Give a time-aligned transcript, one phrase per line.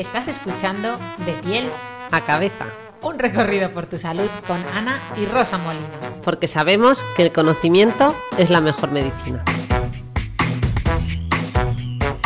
[0.00, 1.70] Estás escuchando De piel
[2.10, 2.64] a cabeza.
[3.02, 5.86] Un recorrido por tu salud con Ana y Rosa Molina.
[6.24, 9.44] Porque sabemos que el conocimiento es la mejor medicina.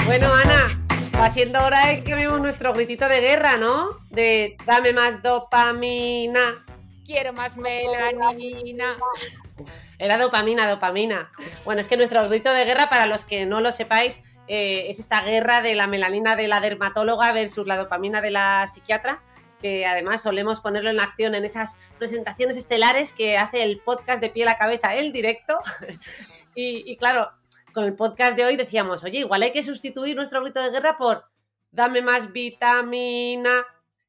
[0.06, 0.68] Bueno, Ana,
[1.20, 3.88] va siendo hora de que vemos nuestro gritito de guerra, ¿no?
[4.08, 6.64] De dame más dopamina.
[7.04, 8.98] Quiero más melanina.
[9.98, 11.32] Era dopamina, dopamina.
[11.64, 14.98] Bueno, es que nuestro grito de guerra, para los que no lo sepáis, eh, es
[14.98, 19.22] esta guerra de la melanina de la dermatóloga versus la dopamina de la psiquiatra,
[19.60, 24.28] que además solemos ponerlo en acción en esas presentaciones estelares que hace el podcast de
[24.28, 25.58] piel a cabeza, el directo.
[26.54, 27.30] y, claro,
[27.72, 30.98] con el podcast de hoy decíamos, oye, igual hay que sustituir nuestro grito de guerra
[30.98, 31.24] por
[31.70, 33.66] dame más vitamina.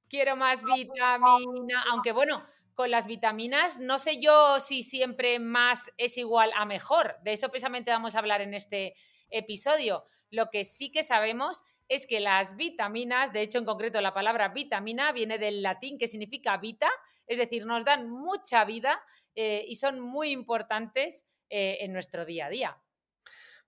[0.08, 6.18] Quiero más vitamina, aunque bueno, con las vitaminas, no sé yo si siempre más es
[6.18, 7.16] igual a mejor.
[7.24, 8.94] De eso precisamente vamos a hablar en este
[9.30, 10.06] episodio.
[10.30, 14.50] Lo que sí que sabemos es que las vitaminas, de hecho en concreto la palabra
[14.50, 16.90] vitamina viene del latín que significa vita,
[17.28, 19.02] es decir, nos dan mucha vida
[19.36, 22.82] eh, y son muy importantes eh, en nuestro día a día.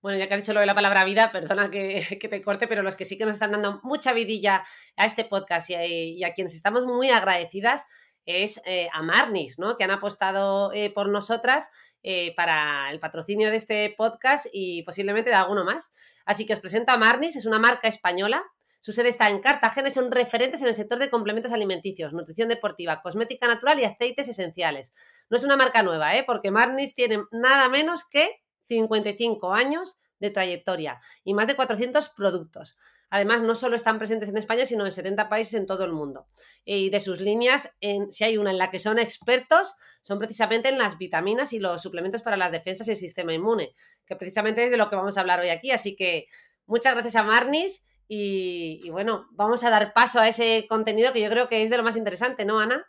[0.02, 2.84] Bueno, ya que has dicho lo de la palabra vida, perdona que, te corte, pero
[2.84, 4.64] los que sí que nos están dando mucha vidilla
[4.96, 7.86] a este podcast y a, quienes estamos muy agradecidas
[8.26, 9.78] es eh, a Marnis, ¿no?
[9.78, 11.70] Que han apostado por nosotras
[12.04, 15.92] eh, para el patrocinio de este podcast y posiblemente de alguno más.
[16.26, 18.44] Así que os presento a Marnis, es una marca española.
[18.80, 22.48] Su sede está en Cartagena y son referentes en el sector de complementos alimenticios, nutrición
[22.48, 24.94] deportiva, cosmética natural y aceites esenciales.
[25.30, 26.24] No es una marca nueva, ¿eh?
[26.24, 32.78] porque Marnis tiene nada menos que 55 años de trayectoria y más de 400 productos.
[33.10, 36.28] Además, no solo están presentes en España, sino en 70 países en todo el mundo.
[36.66, 40.70] Y de sus líneas, en, si hay una en la que son expertos, son precisamente
[40.70, 43.74] en las vitaminas y los suplementos para las defensas y el sistema inmune,
[44.06, 45.72] que precisamente es de lo que vamos a hablar hoy aquí.
[45.72, 46.28] Así que
[46.66, 51.22] muchas gracias a Marnis y, y bueno, vamos a dar paso a ese contenido que
[51.22, 52.86] yo creo que es de lo más interesante, ¿no, Ana?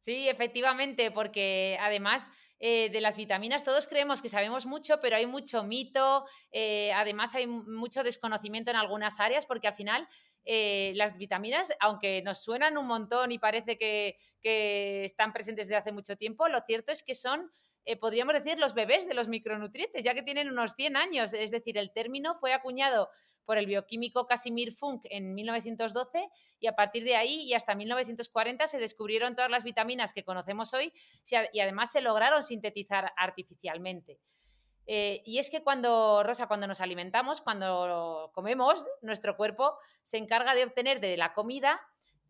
[0.00, 5.26] Sí, efectivamente, porque además eh, de las vitaminas, todos creemos que sabemos mucho, pero hay
[5.26, 10.08] mucho mito, eh, además hay mucho desconocimiento en algunas áreas, porque al final
[10.46, 15.76] eh, las vitaminas, aunque nos suenan un montón y parece que, que están presentes desde
[15.76, 17.50] hace mucho tiempo, lo cierto es que son
[18.00, 21.32] podríamos decir, los bebés de los micronutrientes, ya que tienen unos 100 años.
[21.32, 23.08] Es decir, el término fue acuñado
[23.44, 26.28] por el bioquímico Casimir Funk en 1912
[26.60, 30.72] y a partir de ahí y hasta 1940 se descubrieron todas las vitaminas que conocemos
[30.72, 30.92] hoy
[31.52, 34.20] y además se lograron sintetizar artificialmente.
[34.86, 40.54] Eh, y es que cuando, Rosa, cuando nos alimentamos, cuando comemos, nuestro cuerpo se encarga
[40.54, 41.80] de obtener de la comida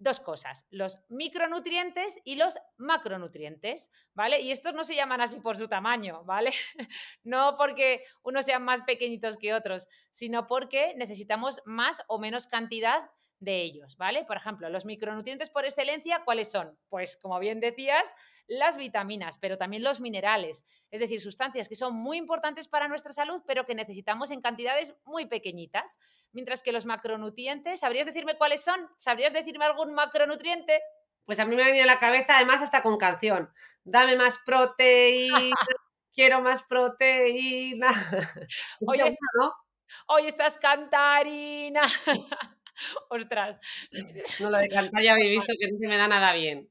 [0.00, 4.40] dos cosas, los micronutrientes y los macronutrientes, ¿vale?
[4.40, 6.52] Y estos no se llaman así por su tamaño, ¿vale?
[7.22, 13.10] no porque unos sean más pequeñitos que otros, sino porque necesitamos más o menos cantidad
[13.40, 14.24] de ellos, ¿vale?
[14.24, 16.78] Por ejemplo, los micronutrientes por excelencia, ¿cuáles son?
[16.88, 18.14] Pues como bien decías,
[18.46, 23.12] las vitaminas, pero también los minerales, es decir, sustancias que son muy importantes para nuestra
[23.12, 25.98] salud, pero que necesitamos en cantidades muy pequeñitas.
[26.32, 28.88] Mientras que los macronutrientes, ¿sabrías decirme cuáles son?
[28.98, 30.80] ¿Sabrías decirme algún macronutriente?
[31.24, 33.50] Pues a mí me ha venido a la cabeza, además, hasta con canción.
[33.84, 35.40] Dame más proteína,
[36.12, 37.88] quiero más proteína.
[38.86, 38.98] Hoy,
[39.40, 39.54] ¿no?
[40.08, 41.82] hoy estás cantarina.
[43.10, 43.58] Ostras.
[44.40, 46.68] No, lo de cantar ya habéis visto que no se me da nada bien.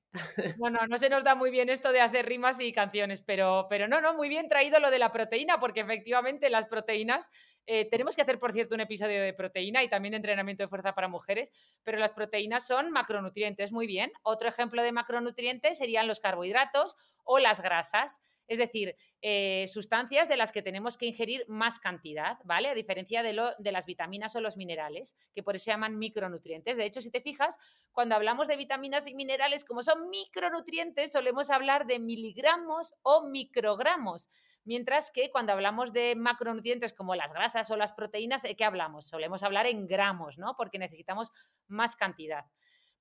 [0.58, 3.88] Bueno, no se nos da muy bien esto de hacer rimas y canciones, pero, pero
[3.88, 7.30] no, no, muy bien traído lo de la proteína, porque efectivamente las proteínas,
[7.68, 10.70] eh, tenemos que hacer, por cierto, un episodio de proteína y también de entrenamiento de
[10.70, 11.52] fuerza para mujeres,
[11.84, 14.12] pero las proteínas son macronutrientes, muy bien.
[14.24, 20.36] Otro ejemplo de macronutrientes serían los carbohidratos o las grasas es decir, eh, sustancias de
[20.36, 22.68] las que tenemos que ingerir más cantidad, ¿vale?
[22.70, 26.00] A diferencia de, lo, de las vitaminas o los minerales, que por eso se llaman
[26.00, 26.76] micronutrientes.
[26.76, 27.58] De hecho, si te fijas,
[27.92, 34.28] cuando hablamos de vitaminas y minerales, como son micronutrientes, solemos hablar de miligramos o microgramos.
[34.66, 39.08] Mientras que cuando hablamos de macronutrientes como las grasas o las proteínas, ¿de qué hablamos?
[39.08, 40.56] Solemos hablar en gramos, ¿no?
[40.56, 41.32] Porque necesitamos
[41.68, 42.46] más cantidad.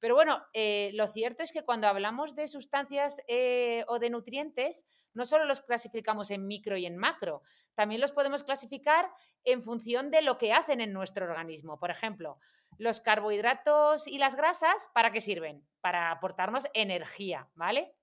[0.01, 4.85] Pero bueno, eh, lo cierto es que cuando hablamos de sustancias eh, o de nutrientes,
[5.15, 7.43] no solo los clasificamos en micro y en macro,
[7.75, 9.11] también los podemos clasificar
[9.45, 11.79] en función de lo que hacen en nuestro organismo.
[11.79, 12.39] Por ejemplo,
[12.77, 15.67] los carbohidratos y las grasas, ¿para qué sirven?
[15.81, 17.95] Para aportarnos energía, ¿vale?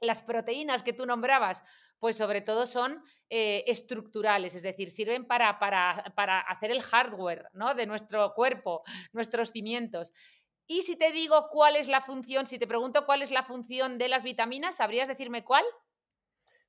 [0.00, 1.62] Las proteínas que tú nombrabas,
[2.00, 7.50] pues sobre todo son eh, estructurales, es decir, sirven para, para, para, hacer el hardware
[7.52, 7.74] ¿no?
[7.74, 8.82] de nuestro cuerpo,
[9.12, 10.12] nuestros cimientos.
[10.70, 13.98] Y si te digo cuál es la función, si te pregunto cuál es la función
[13.98, 15.64] de las vitaminas, ¿sabrías decirme cuál?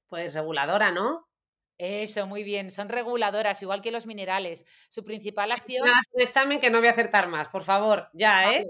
[0.07, 1.29] Pues reguladora, ¿no?
[1.77, 2.71] Eso, muy bien.
[2.71, 4.65] Son reguladoras, igual que los minerales.
[4.89, 5.87] Su principal acción.
[6.13, 8.65] un examen que no voy a acertar más, por favor, ya, ¿eh?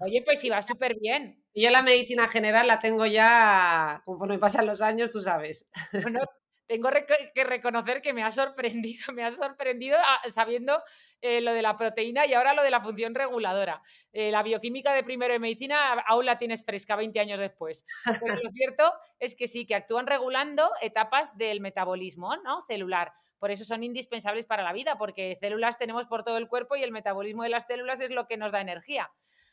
[0.00, 1.42] Oye, pues sí, va súper bien.
[1.54, 5.66] Y yo la medicina general la tengo ya, conforme pasan los años, tú sabes.
[5.92, 6.20] Bueno,
[6.66, 6.88] tengo
[7.34, 10.82] que reconocer que me ha sorprendido, me ha sorprendido ah, sabiendo
[11.20, 13.82] eh, lo de la proteína y ahora lo de la función reguladora.
[14.12, 17.84] Eh, la bioquímica de primero de medicina aún la tienes fresca 20 años después.
[18.04, 22.60] Pero lo cierto es que sí, que actúan regulando etapas del metabolismo ¿no?
[22.62, 23.12] celular.
[23.38, 26.82] Por eso son indispensables para la vida, porque células tenemos por todo el cuerpo y
[26.82, 29.10] el metabolismo de las células es lo que nos da energía.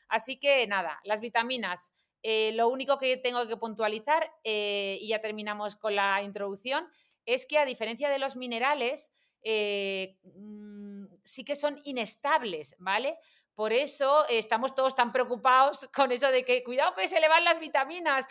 [0.08, 1.92] Así que nada, las vitaminas
[2.24, 6.88] eh, lo único que tengo que puntualizar, eh, y ya terminamos con la introducción,
[7.26, 9.12] es que a diferencia de los minerales,
[9.44, 13.18] eh, mm, sí que son inestables, ¿vale?
[13.56, 17.44] Por eso estamos todos tan preocupados con eso de que cuidado que se le van
[17.44, 18.26] las vitaminas,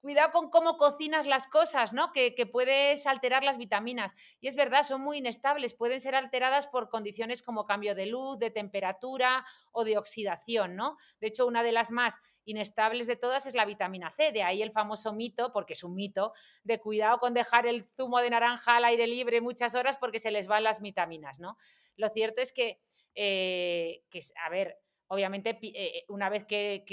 [0.00, 2.12] cuidado con, cómo cocinas las cosas, ¿no?
[2.12, 4.14] Que, que, puedes alterar las vitaminas.
[4.40, 8.38] Y es verdad, son muy inestables, pueden ser alteradas por condiciones como cambio de luz,
[8.38, 10.96] de temperatura o de oxidación, ¿no?
[11.20, 12.18] De hecho, una de las más
[12.48, 15.94] inestables de todas es la vitamina C, de ahí el famoso mito, porque es un
[15.94, 16.32] mito,
[16.64, 20.30] de cuidado con dejar el zumo de naranja al aire libre muchas horas porque se
[20.30, 21.56] les van las vitaminas, ¿no?
[21.96, 22.80] Lo cierto es que
[23.20, 24.78] eh, que, a ver,
[25.08, 26.84] obviamente eh, una vez que,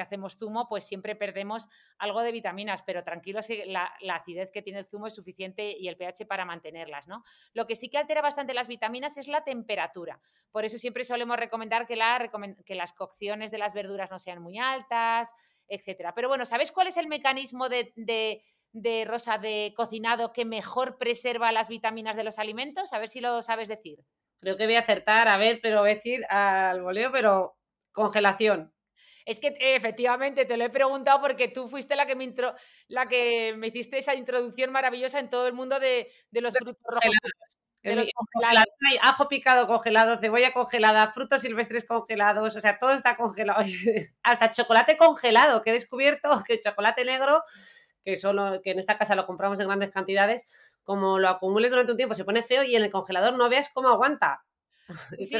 [0.00, 1.68] hacemos zumo, pues siempre perdemos
[1.98, 5.86] algo de vitaminas, pero tranquilos que la, acidez que tiene el zumo es suficiente y
[5.86, 7.22] el pH para mantenerlas, ¿no?
[7.52, 10.20] Lo que sí que altera bastante las vitaminas es la temperatura.
[10.50, 15.32] Por eso siempre solemos recomendar que, las cocciones de las verduras no sean muy altas,
[15.68, 16.14] etcétera.
[16.14, 17.92] Pero bueno, ¿sabes cuál es el mecanismo de,
[18.72, 22.92] de Rosa de cocinado que mejor preserva las vitaminas de los alimentos?
[22.92, 24.04] A ver si lo sabes decir.
[24.40, 27.56] Creo que voy a acertar, a ver, pero voy a decir al voleo, pero
[27.92, 28.72] congelación.
[29.26, 32.34] Es que efectivamente te lo he preguntado porque tú fuiste la que me,
[32.88, 37.16] la que me hiciste esa introducción maravillosa en todo el mundo de, los frutos rojos.
[37.82, 38.64] De los congelados.
[38.90, 43.62] Hay ajo picado congelado, cebolla congelada, frutos silvestres congelados, o sea, todo está congelado.
[44.22, 47.42] Hasta chocolate congelado, que he descubierto que el chocolate negro,
[48.04, 50.44] que solo, que en esta casa lo compramos en grandes cantidades,
[50.90, 53.70] como lo acumules durante un tiempo, se pone feo y en el congelador no veas
[53.72, 54.44] cómo aguanta.
[55.20, 55.36] Sí, sí,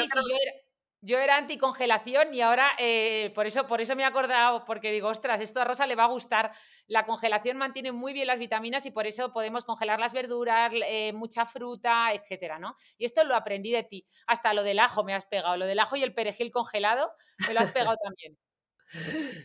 [1.02, 5.08] yo, era, anticongelación y ahora eh, por, eso, por eso me he acordado, porque digo,
[5.08, 6.52] ostras, esto a Rosa le va a gustar.
[6.86, 11.12] La congelación mantiene muy bien las vitaminas y por eso podemos congelar las verduras, eh,
[11.14, 12.76] mucha fruta, etcétera, ¿no?
[12.96, 14.06] Y esto lo aprendí de ti.
[14.28, 17.10] Hasta lo del ajo me has pegado, lo del ajo y el perejil congelado
[17.48, 18.38] me lo has pegado también.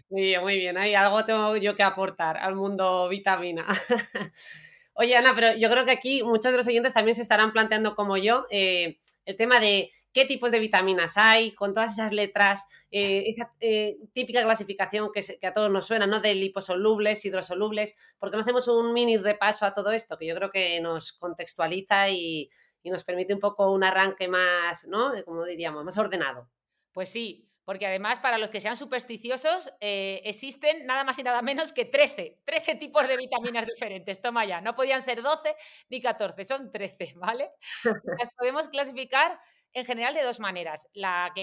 [0.09, 0.77] Muy bien, muy bien.
[0.77, 3.65] Hay algo tengo yo que aportar al mundo vitamina.
[4.97, 7.95] Oye, Ana, pero yo creo que aquí muchos de los oyentes también se estarán planteando
[7.95, 12.65] como yo eh, el tema de qué tipos de vitaminas hay, con todas esas letras,
[12.91, 16.21] eh, esa eh, típica clasificación que, a todos nos suena, ¿no?
[16.21, 20.49] De liposolubles, hidrosolubles, porque no hacemos un mini repaso a todo esto, que yo creo
[20.49, 22.49] que nos contextualiza y,
[22.81, 25.11] y nos permite un poco un arranque más, ¿no?
[25.25, 26.49] Como diríamos, más ordenado.
[26.93, 31.41] Pues sí, porque además para los que sean supersticiosos eh, existen nada más y nada
[31.41, 34.21] menos que 13, 13 tipos de vitaminas diferentes.
[34.21, 35.55] Toma ya, no podían ser 12
[35.89, 37.49] ni 14, son 13, ¿vale?
[38.19, 39.39] Las podemos clasificar
[39.73, 40.89] en general de dos maneras.
[40.93, 41.33] La,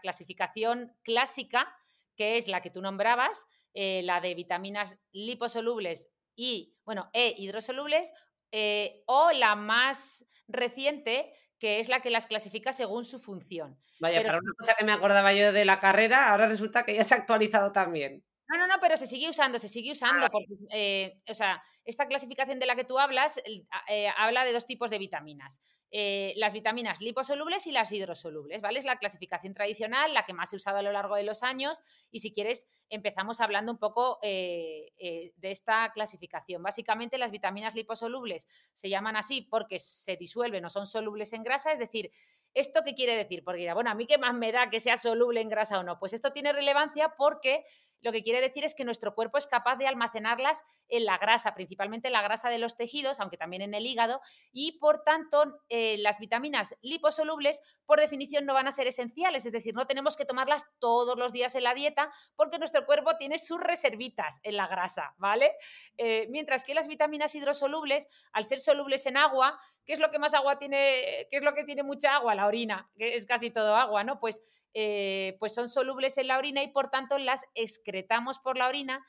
[0.00, 1.74] clasificación clásica,
[2.16, 8.12] que es la que tú nombrabas, eh, la de vitaminas liposolubles y, bueno, e hidrosolubles,
[8.52, 13.78] eh, o la más reciente, que es la que las clasifica según su función.
[14.00, 17.04] Vaya, para una cosa que me acordaba yo de la carrera, ahora resulta que ya
[17.04, 18.24] se ha actualizado también.
[18.48, 20.26] No, no, no, pero se sigue usando, se sigue usando.
[20.26, 20.30] Ah.
[20.30, 23.40] Porque, eh, o sea, esta clasificación de la que tú hablas
[23.88, 25.60] eh, habla de dos tipos de vitaminas.
[25.90, 28.78] Eh, las vitaminas liposolubles y las hidrosolubles, ¿vale?
[28.78, 31.80] Es la clasificación tradicional, la que más he usado a lo largo de los años.
[32.10, 36.62] Y si quieres, empezamos hablando un poco de esta clasificación.
[36.62, 41.72] Básicamente, las vitaminas liposolubles se llaman así porque se disuelven o son solubles en grasa,
[41.72, 42.10] es decir,
[42.54, 43.42] ¿Esto qué quiere decir?
[43.44, 45.98] Porque bueno, a mí qué más me da que sea soluble en grasa o no.
[45.98, 47.64] Pues esto tiene relevancia porque
[48.02, 51.54] lo que quiere decir es que nuestro cuerpo es capaz de almacenarlas en la grasa,
[51.54, 54.20] principalmente en la grasa de los tejidos, aunque también en el hígado,
[54.52, 59.52] y por tanto eh, las vitaminas liposolubles por definición no van a ser esenciales, es
[59.52, 63.38] decir, no tenemos que tomarlas todos los días en la dieta porque nuestro cuerpo tiene
[63.38, 65.52] sus reservitas en la grasa, ¿vale?
[65.96, 70.18] Eh, mientras que las vitaminas hidrosolubles, al ser solubles en agua, ¿qué es lo que
[70.18, 71.28] más agua tiene?
[71.30, 72.34] ¿Qué es lo que tiene mucha agua?
[72.34, 74.18] La orina, que es casi todo agua, ¿no?
[74.20, 74.40] Pues
[74.74, 79.04] eh, pues son solubles en la orina y por tanto las excretamos por la orina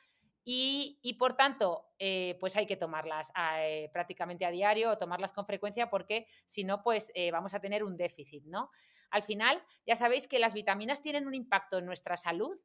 [0.45, 5.45] y, por tanto, eh, pues hay que tomarlas eh, prácticamente a diario o tomarlas con
[5.45, 8.69] frecuencia porque si no, pues vamos a tener un déficit, ¿no?
[9.09, 12.59] Al final, ya sabéis que las vitaminas tienen un impacto en nuestra salud,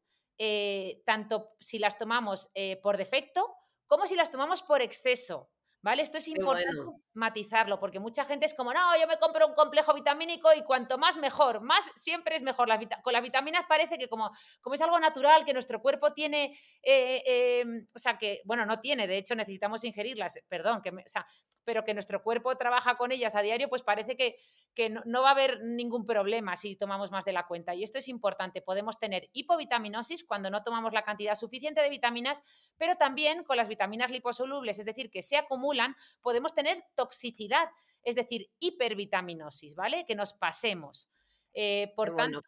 [1.04, 2.50] tanto si las tomamos
[2.82, 3.54] por defecto
[3.86, 5.50] como si las tomamos por exceso.
[5.88, 6.02] ¿Vale?
[6.02, 6.68] Esto es importante
[7.14, 10.98] matizarlo, porque mucha gente es como, no, yo me compro un complejo vitamínico y cuanto
[10.98, 12.68] más mejor, más siempre es mejor.
[13.02, 14.30] con las vitaminas parece que como,
[14.60, 17.22] como es algo natural, que nuestro cuerpo tiene, eh,
[17.62, 21.24] em, o sea, que, bueno, no tiene, de hecho necesitamos ingerirlas, perdón, que o sea,
[21.68, 24.36] pero que nuestro cuerpo trabaja con ellas a diario, pues parece que,
[24.72, 27.74] que no, va a haber ningún problema si tomamos más de la cuenta.
[27.74, 32.40] Y esto es importante, podemos tener hipovitaminosis cuando no tomamos la cantidad suficiente de vitaminas,
[32.78, 37.68] pero también con las vitaminas liposolubles, es decir, que se acumulan, podemos tener toxicidad,
[38.02, 40.06] es decir, hipervitaminosis, ¿vale?
[40.06, 41.10] Que nos pasemos.
[41.52, 42.40] Eh, por tanto.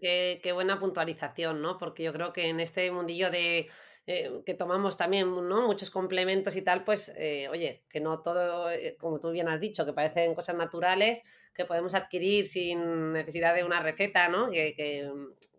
[0.00, 1.78] qué, buena puntualización, ¿no?
[1.78, 3.68] Porque yo creo que en este mundillo de.
[4.10, 5.66] Eh, que tomamos también ¿no?
[5.66, 9.84] muchos complementos y tal, pues eh, oye, que no todo, como tú bien has dicho,
[9.84, 11.20] que parecen cosas naturales
[11.52, 14.50] que podemos adquirir sin necesidad de una receta, ¿no?
[14.50, 15.10] Que, que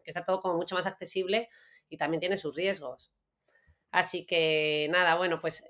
[0.04, 1.48] está todo como mucho más accesible
[1.90, 3.14] y también tiene sus riesgos.
[3.92, 5.64] Así que nada, bueno, pues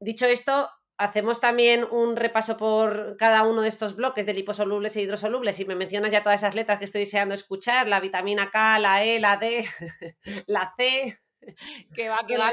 [0.00, 5.02] dicho esto, hacemos también un repaso por cada uno de estos bloques de liposolubles e
[5.02, 8.78] hidrosolubles y me mencionas ya todas esas letras que estoy deseando escuchar, la vitamina K,
[8.78, 9.66] la E, la D,
[10.46, 11.20] la C.
[11.94, 12.50] Que va, que va.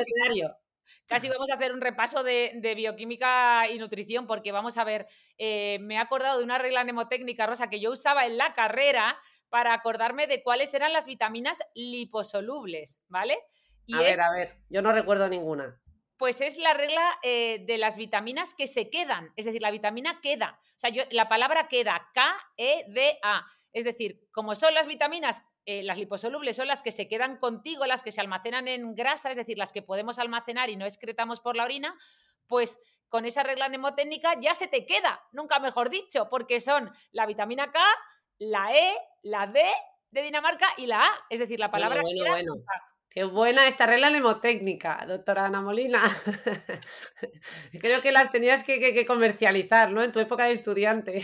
[1.08, 5.08] Casi vamos a hacer un repaso de, bioquímica y nutrición porque vamos a ver,
[5.38, 9.18] eh, me he acordado de una regla mnemotécnica, Rosa, que yo usaba en la carrera
[9.50, 13.38] para acordarme de cuáles eran las vitaminas liposolubles, ¿vale?
[13.92, 15.80] a ver, a ver, yo no recuerdo ninguna.
[16.18, 20.22] Pues es la regla eh, de las vitaminas que se quedan, es decir, la vitamina
[20.22, 20.60] queda.
[20.62, 23.46] O sea, yo, la palabra queda, K-E-D-A.
[23.74, 27.86] Es decir, como son las vitaminas, eh, las liposolubles son las que se quedan contigo,
[27.86, 31.40] las que se almacenan en grasa, es decir, las que podemos almacenar y no excretamos
[31.40, 31.96] por la orina,
[32.48, 37.26] pues con esa regla mnemotécnica ya se te queda, nunca mejor dicho, porque son la
[37.26, 37.80] vitamina K,
[38.40, 39.62] la E, la D
[40.12, 41.12] de Dinamarca y la A.
[41.30, 42.54] Es decir, la palabra bueno, bueno,
[43.14, 46.02] Qué buena esta regla mnemotécnica, doctora Ana Molina.
[47.80, 50.02] Creo que las tenías que, comercializar, ¿no?
[50.02, 51.22] En tu época de estudiante.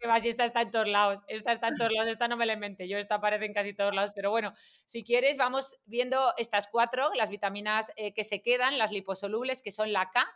[0.00, 2.38] Que va, si esta está en todos lados, esta está en todos lados, esta no
[2.38, 4.54] me la inventé yo, esta aparece en casi todos lados, pero bueno,
[4.86, 9.70] si quieres vamos viendo estas cuatro, las vitaminas eh, que se quedan, las liposolubles, que
[9.70, 10.26] son la K.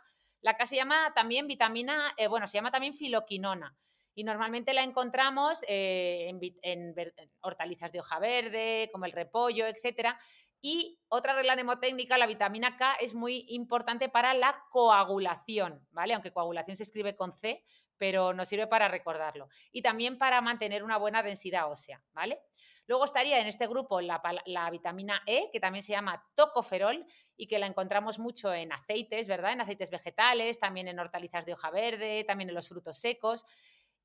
[0.41, 3.75] La K se llama también vitamina, eh, bueno, se llama también filoquinona
[4.15, 6.31] y normalmente la encontramos eh,
[6.61, 6.95] en,
[7.41, 10.17] hortalizas de hoja verde, como el repollo, etcétera.
[10.65, 16.13] Y otra regla mnemotécnica, la vitamina K es muy importante para la coagulación, ¿vale?
[16.13, 17.61] Aunque coagulación se escribe con C,
[17.97, 19.49] pero nos sirve para recordarlo.
[19.73, 22.39] Y también para mantener una buena densidad ósea, ¿vale?
[22.87, 27.05] Luego estaría en este grupo la, la, vitamina E, que también se llama tocoferol
[27.35, 29.51] y que la encontramos mucho en aceites, ¿verdad?
[29.51, 33.43] En aceites vegetales, también en hortalizas de hoja verde, también en los frutos secos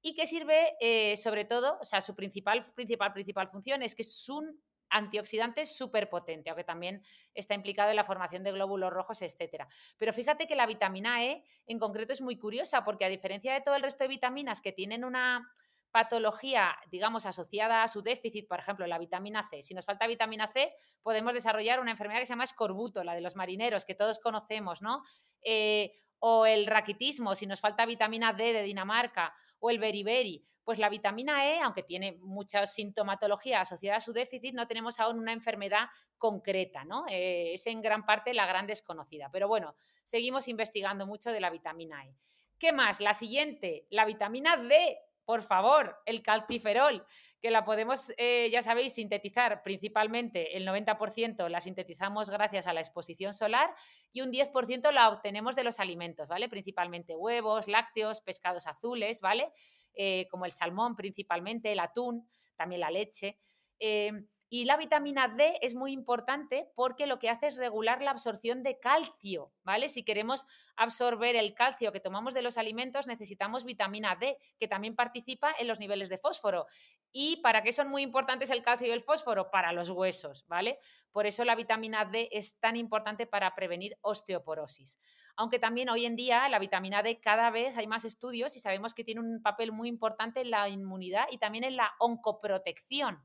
[0.00, 4.02] y que sirve eh, sobre todo, o sea, su principal, principal, principal función es que
[4.02, 7.02] es un antioxidante súper potente, aunque también
[7.34, 9.64] está implicado en la formación de glóbulos rojos, etc.
[9.96, 13.60] Pero fíjate que la vitamina E en concreto es muy curiosa porque a diferencia de
[13.60, 15.50] todo el resto de vitaminas que tienen una
[15.90, 19.62] patología, digamos, asociada a su déficit, por ejemplo, la vitamina C.
[19.62, 23.20] Si nos falta vitamina C, podemos desarrollar una enfermedad que se llama escorbuto, la de
[23.20, 25.02] los marineros, que todos conocemos, ¿no?
[25.42, 30.44] Eh, o el raquitismo, si nos falta vitamina D de Dinamarca, o el beriberi.
[30.64, 35.18] Pues la vitamina E, aunque tiene mucha sintomatología asociada a su déficit, no tenemos aún
[35.18, 37.06] una enfermedad concreta, ¿no?
[37.08, 39.30] Eh, es en gran parte la gran desconocida.
[39.32, 42.14] Pero bueno, seguimos investigando mucho de la vitamina E.
[42.58, 43.00] ¿Qué más?
[43.00, 47.04] La siguiente, la vitamina D por favor, el calciferol,
[47.42, 52.80] que la podemos, eh, ya sabéis, sintetizar principalmente, el 90% la sintetizamos gracias a la
[52.80, 53.74] exposición solar
[54.10, 56.48] y un 10% la obtenemos de los alimentos, ¿vale?
[56.48, 59.52] Principalmente huevos, lácteos, pescados azules, ¿vale?
[59.92, 63.36] Eh, como el salmón principalmente, el atún, también la leche.
[63.78, 64.12] Eh,
[64.50, 68.62] y la vitamina D es muy importante porque lo que hace es regular la absorción
[68.62, 69.90] de calcio, ¿vale?
[69.90, 74.96] Si queremos absorber el calcio que tomamos de los alimentos, necesitamos vitamina D, que también
[74.96, 76.66] participa en los niveles de fósforo.
[77.12, 79.50] ¿Y para qué son muy importantes el calcio y el fósforo?
[79.50, 80.78] Para los huesos, ¿vale?
[81.12, 84.98] Por eso la vitamina D es tan importante para prevenir osteoporosis.
[85.36, 88.94] Aunque también hoy en día la vitamina D cada vez hay más estudios y sabemos
[88.94, 93.22] que tiene un papel muy importante en la inmunidad y también en la oncoprotección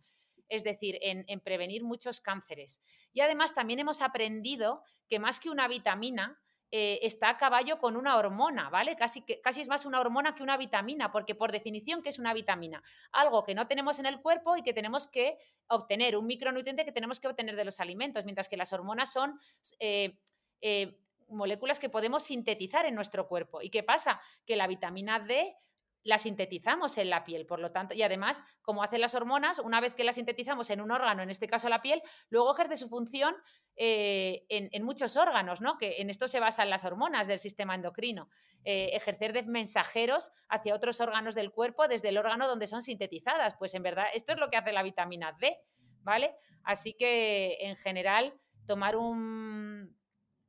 [0.49, 2.81] es decir, en, prevenir muchos cánceres.
[3.13, 6.39] Y además también hemos aprendido que más que una vitamina,
[6.75, 8.95] eh, está a caballo con una hormona, ¿vale?
[8.95, 12.33] Casi, casi es más una hormona que una vitamina, porque por definición, ¿qué es una
[12.33, 12.81] vitamina?
[13.11, 16.91] Algo que no tenemos en el cuerpo y que tenemos que obtener, un micronutriente que
[16.91, 19.37] tenemos que obtener de los alimentos, mientras que las hormonas son
[19.79, 20.17] eh,
[20.61, 20.97] eh,
[21.27, 23.61] moléculas que podemos sintetizar en nuestro cuerpo.
[23.61, 24.19] ¿Y qué pasa?
[24.43, 25.55] Que la vitamina D
[26.03, 29.79] la sintetizamos en la piel, por lo tanto, y además, como hacen las hormonas, una
[29.79, 32.89] vez que la sintetizamos en un órgano, en este caso la piel, luego ejerce su
[32.89, 33.35] función
[33.75, 35.77] eh, en, muchos órganos, ¿no?
[35.77, 38.29] Que en esto se basan las hormonas del sistema endocrino,
[38.63, 43.55] eh, ejercer de mensajeros hacia otros órganos del cuerpo desde el órgano donde son sintetizadas.
[43.55, 45.57] Pues en verdad, esto es lo que hace la vitamina D,
[46.01, 46.35] ¿vale?
[46.63, 48.33] Así que en general,
[48.65, 49.97] tomar un,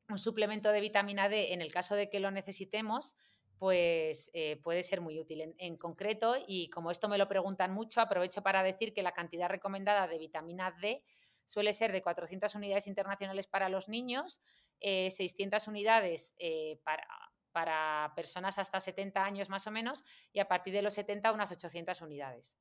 [0.09, 3.17] un suplemento de vitamina D en el caso de que lo necesitemos,
[3.59, 5.55] pues eh, puede ser muy útil.
[5.59, 9.49] En, concreto, y como esto me lo preguntan mucho, aprovecho para decir que la cantidad
[9.49, 11.03] recomendada de vitamina D
[11.45, 14.41] suele ser de 400 unidades internacionales para los niños,
[14.81, 17.07] 600 eh, unidades eh, para,
[17.53, 21.53] para personas hasta 70 años más o menos, y a partir de los 70 unas
[21.53, 22.57] 800 unidades.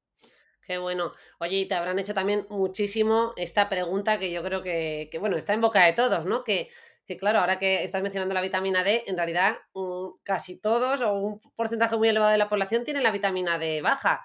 [0.65, 1.11] Qué bueno.
[1.39, 5.35] Oye, y te habrán hecho también muchísimo esta pregunta que yo creo que, que bueno,
[5.35, 6.45] está en boca de todos, ¿no?
[6.45, 6.69] Que
[7.05, 11.13] que claro, ahora que estás mencionando la vitamina D, en realidad mm, casi todos o
[11.13, 14.23] un porcentaje muy elevado de la población tiene la vitamina D baja.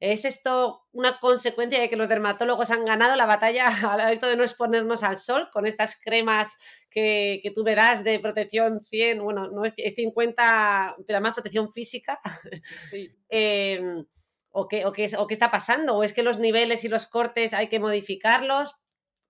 [0.00, 3.66] ¿Es esto una consecuencia de que los dermatólogos han ganado la batalla
[4.06, 6.56] a esto de no exponernos al sol con estas cremas
[6.90, 12.18] que, tú verás de protección 100, bueno, no es 50, pero además protección física?
[13.32, 14.06] Em,
[14.50, 15.96] ¿o, qué, o, qué, ¿O qué está pasando?
[15.96, 18.74] ¿O es que los niveles y los cortes hay que modificarlos?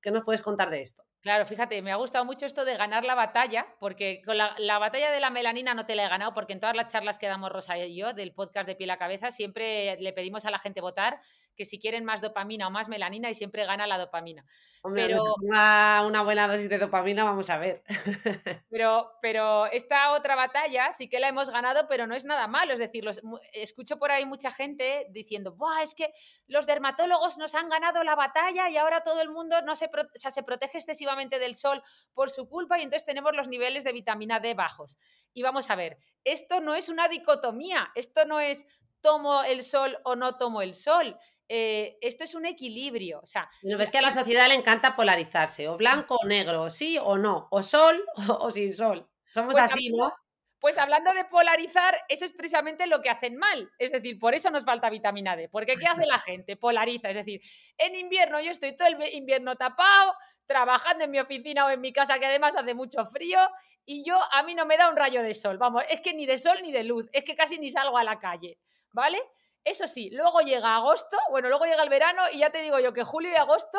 [0.01, 1.05] ¿Qué nos puedes contar de esto?
[1.23, 5.11] Claro, fíjate, me ha gustado mucho esto de ganar la batalla, porque con la, batalla
[5.11, 7.53] de la melanina no te la he ganado, porque en todas las charlas que damos
[7.53, 10.81] Rosa y yo del podcast de piel a cabeza, siempre le pedimos a la gente
[10.81, 11.21] votar
[11.57, 14.47] que si quieren más dopamina o más melanina y siempre gana la dopamina.
[14.95, 17.83] pero una, una, buena dosis de dopamina, vamos a ver.
[18.71, 22.73] pero, pero esta otra batalla sí que la hemos ganado, pero no es nada malo.
[22.73, 23.05] Es decir,
[23.53, 26.11] escucho por ahí mucha gente diciendo, Buah, es que
[26.47, 30.43] los dermatólogos nos han ganado la batalla y ahora todo el mundo no se, se
[30.43, 34.55] protege excesivamente del sol por su culpa y entonces tenemos los niveles de vitamina D
[34.55, 34.99] bajos.
[35.33, 38.67] Y vamos a ver, esto no es una dicotomía, esto no es
[39.01, 41.17] tomo el sol o no tomo el sol.
[41.49, 43.21] Eh, esto es un equilibrio.
[43.23, 46.97] O sea, es que a la sociedad le encanta polarizarse, o blanco o negro, sí
[46.97, 48.05] o no, o sol
[48.41, 49.09] o, sin sol.
[49.27, 50.13] Somos pues así, ¿no?
[50.61, 53.73] Pues hablando de polarizar, eso es precisamente lo que hacen mal.
[53.79, 55.49] Es decir, por eso nos falta vitamina D.
[55.49, 56.57] Porque ¿qué hace la gente?
[56.57, 57.09] Polariza.
[57.09, 57.41] Es decir,
[57.79, 61.93] en invierno yo estoy todo el invierno tapado, trabajando en mi oficina o en mi
[61.93, 63.39] casa, que además hace mucho frío,
[63.87, 65.57] y yo a mí no me da un rayo de sol.
[65.57, 68.05] Vamos, es que ni de sol ni de luz, es que casi ni salgo a
[68.05, 68.59] la calle.
[68.93, 69.19] ¿Vale?
[69.65, 72.93] Eso sí, luego llega agosto, bueno, luego llega el verano y ya te digo yo
[72.93, 73.79] que julio y agosto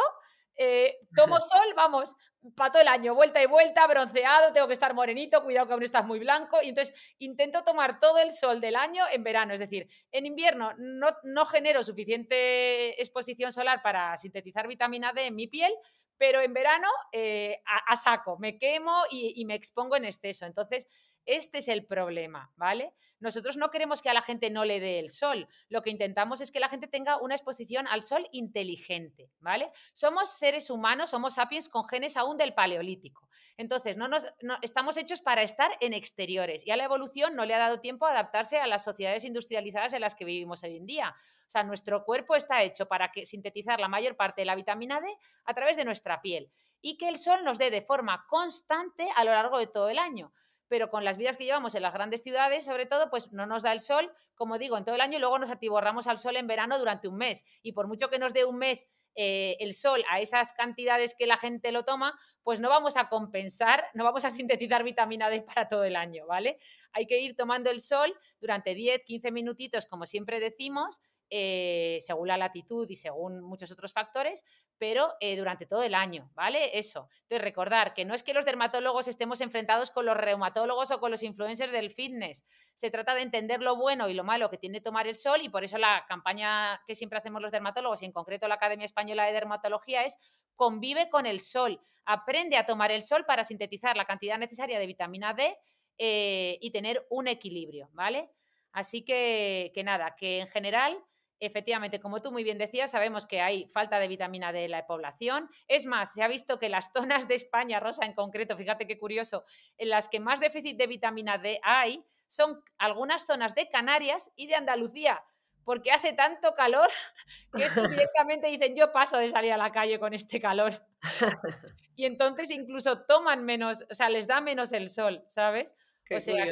[0.56, 2.16] eh, tomo sol, vamos,
[2.56, 5.84] para todo el año, vuelta y vuelta, bronceado, tengo que estar morenito, cuidado que aún
[5.84, 9.60] estás muy blanco, y entonces intento tomar todo el sol del año en verano, es
[9.60, 15.48] decir, en invierno no, no genero suficiente exposición solar para sintetizar vitamina D en mi
[15.48, 15.74] piel,
[16.18, 20.46] pero en verano eh, a, saco, me quemo y, y me expongo en exceso.
[20.46, 20.86] Entonces,
[21.26, 22.94] este es el problema, ¿vale?
[23.20, 25.48] Nosotros no queremos que a la gente no le dé el sol.
[25.70, 29.70] Lo que intentamos es que la gente tenga una exposición al sol inteligente, ¿vale?
[29.94, 33.30] Somos seres humanos, somos sapiens con genes aún del paleolítico.
[33.58, 34.26] Entonces, no nos,
[34.62, 38.06] estamos hechos para estar en exteriores y a la evolución no le ha dado tiempo
[38.06, 41.14] a adaptarse a las sociedades industrializadas en las que vivimos hoy en día.
[41.46, 45.08] O sea, nuestro cuerpo está hecho para sintetizar la mayor parte de la vitamina D
[45.46, 49.24] a través de nuestra piel y que el sol nos dé de forma constante a
[49.24, 50.34] lo largo de todo el año
[50.72, 53.62] pero con las vidas que llevamos en las grandes ciudades, sobre todo, pues no nos
[53.62, 56.38] da el sol, como digo, en todo el año y luego nos atiborramos al sol
[56.38, 57.44] en verano durante un mes.
[57.62, 61.28] Y por mucho que nos dé un mes eh, el sol a esas cantidades que
[61.28, 65.42] la gente lo toma, pues no vamos a compensar, no vamos a sintetizar vitamina D
[65.42, 66.58] para todo el año, ¿vale?
[66.94, 71.02] Hay que ir tomando el sol durante 10, 15 minutitos, como siempre decimos,
[71.34, 74.44] eh, según la latitud y según muchos otros factores,
[74.78, 76.78] pero eh, durante todo el año, ¿vale?
[76.78, 77.08] Eso.
[77.22, 81.10] Entonces, recordar que no es que los dermatólogos estemos enfrentados con los reumatólogos o con
[81.10, 82.44] los influencers del fitness.
[82.76, 85.48] Se trata de entender lo bueno y lo malo que tiene tomar el sol y
[85.48, 89.26] por eso la campaña que siempre hacemos los dermatólogos y en concreto la Academia Española
[89.26, 90.18] de Dermatología es
[90.58, 94.86] convive con el sol, aprende a tomar el sol para sintetizar la cantidad necesaria de
[94.86, 95.58] vitamina D
[95.98, 98.30] eh, y tener un equilibrio, ¿vale?
[98.74, 101.02] Así que, que nada, que en general
[101.42, 104.86] efectivamente, como tú muy bien decías, sabemos que hay falta de vitamina D en la
[104.86, 105.50] población.
[105.68, 108.98] Es más, se ha visto que las zonas de España, Rosa en concreto, fíjate qué
[108.98, 109.44] curioso,
[109.78, 114.48] en las que más déficit de vitamina D hay son algunas zonas de Canarias y
[114.48, 115.22] de Andalucía,
[115.66, 116.90] porque hace tanto calor
[117.54, 120.86] que estos directamente dicen yo paso de salir a la calle con este calor.
[121.96, 125.76] y entonces incluso toman menos, o sea, les da menos el sol, ¿sabes?
[126.14, 126.52] o sea que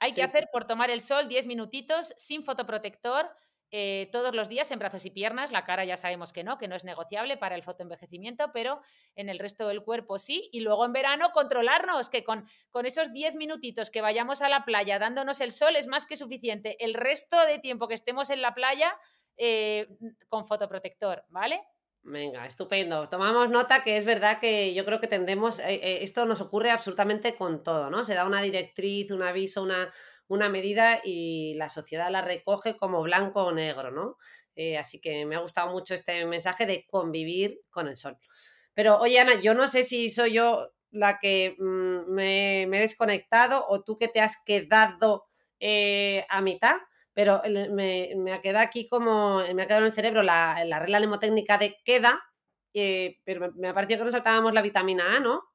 [0.00, 3.30] hay que hacer por tomar el sol 10 minutitos sin fotoprotector,
[3.72, 6.66] eh, todos los días en brazos y piernas, la cara ya sabemos que no, que
[6.66, 8.80] no es negociable para el fotoenvejecimiento, pero
[9.14, 10.48] en el resto del cuerpo sí.
[10.52, 14.64] Y luego en verano controlarnos, que con, con esos 10 minutitos que vayamos a la
[14.64, 16.76] playa dándonos el sol es más que suficiente.
[16.84, 18.92] El resto de tiempo que estemos en la playa
[19.36, 19.88] eh,
[20.28, 21.62] con fotoprotector, ¿vale?
[22.02, 23.08] Venga, estupendo.
[23.08, 27.36] Tomamos nota que es verdad que yo creo que tendemos, eh, esto nos ocurre absolutamente
[27.36, 28.04] con todo, ¿no?
[28.04, 29.92] Se da una directriz, un aviso, una,
[30.30, 34.16] una medida y la sociedad la recoge como blanco o negro, ¿no?
[34.54, 38.16] Eh, así que me ha gustado mucho este mensaje de convivir con el sol.
[38.72, 43.66] Pero oye, Ana, yo no sé si soy yo la que mm, me, he desconectado
[43.68, 45.26] o tú que te has quedado
[45.58, 46.76] eh, a mitad,
[47.12, 51.58] pero me, ha quedado aquí como, me ha quedado en el cerebro la, regla mnemotécnica
[51.58, 52.20] de queda,
[52.72, 55.49] eh, pero me ha parecido que nos saltábamos la vitamina A, ¿no?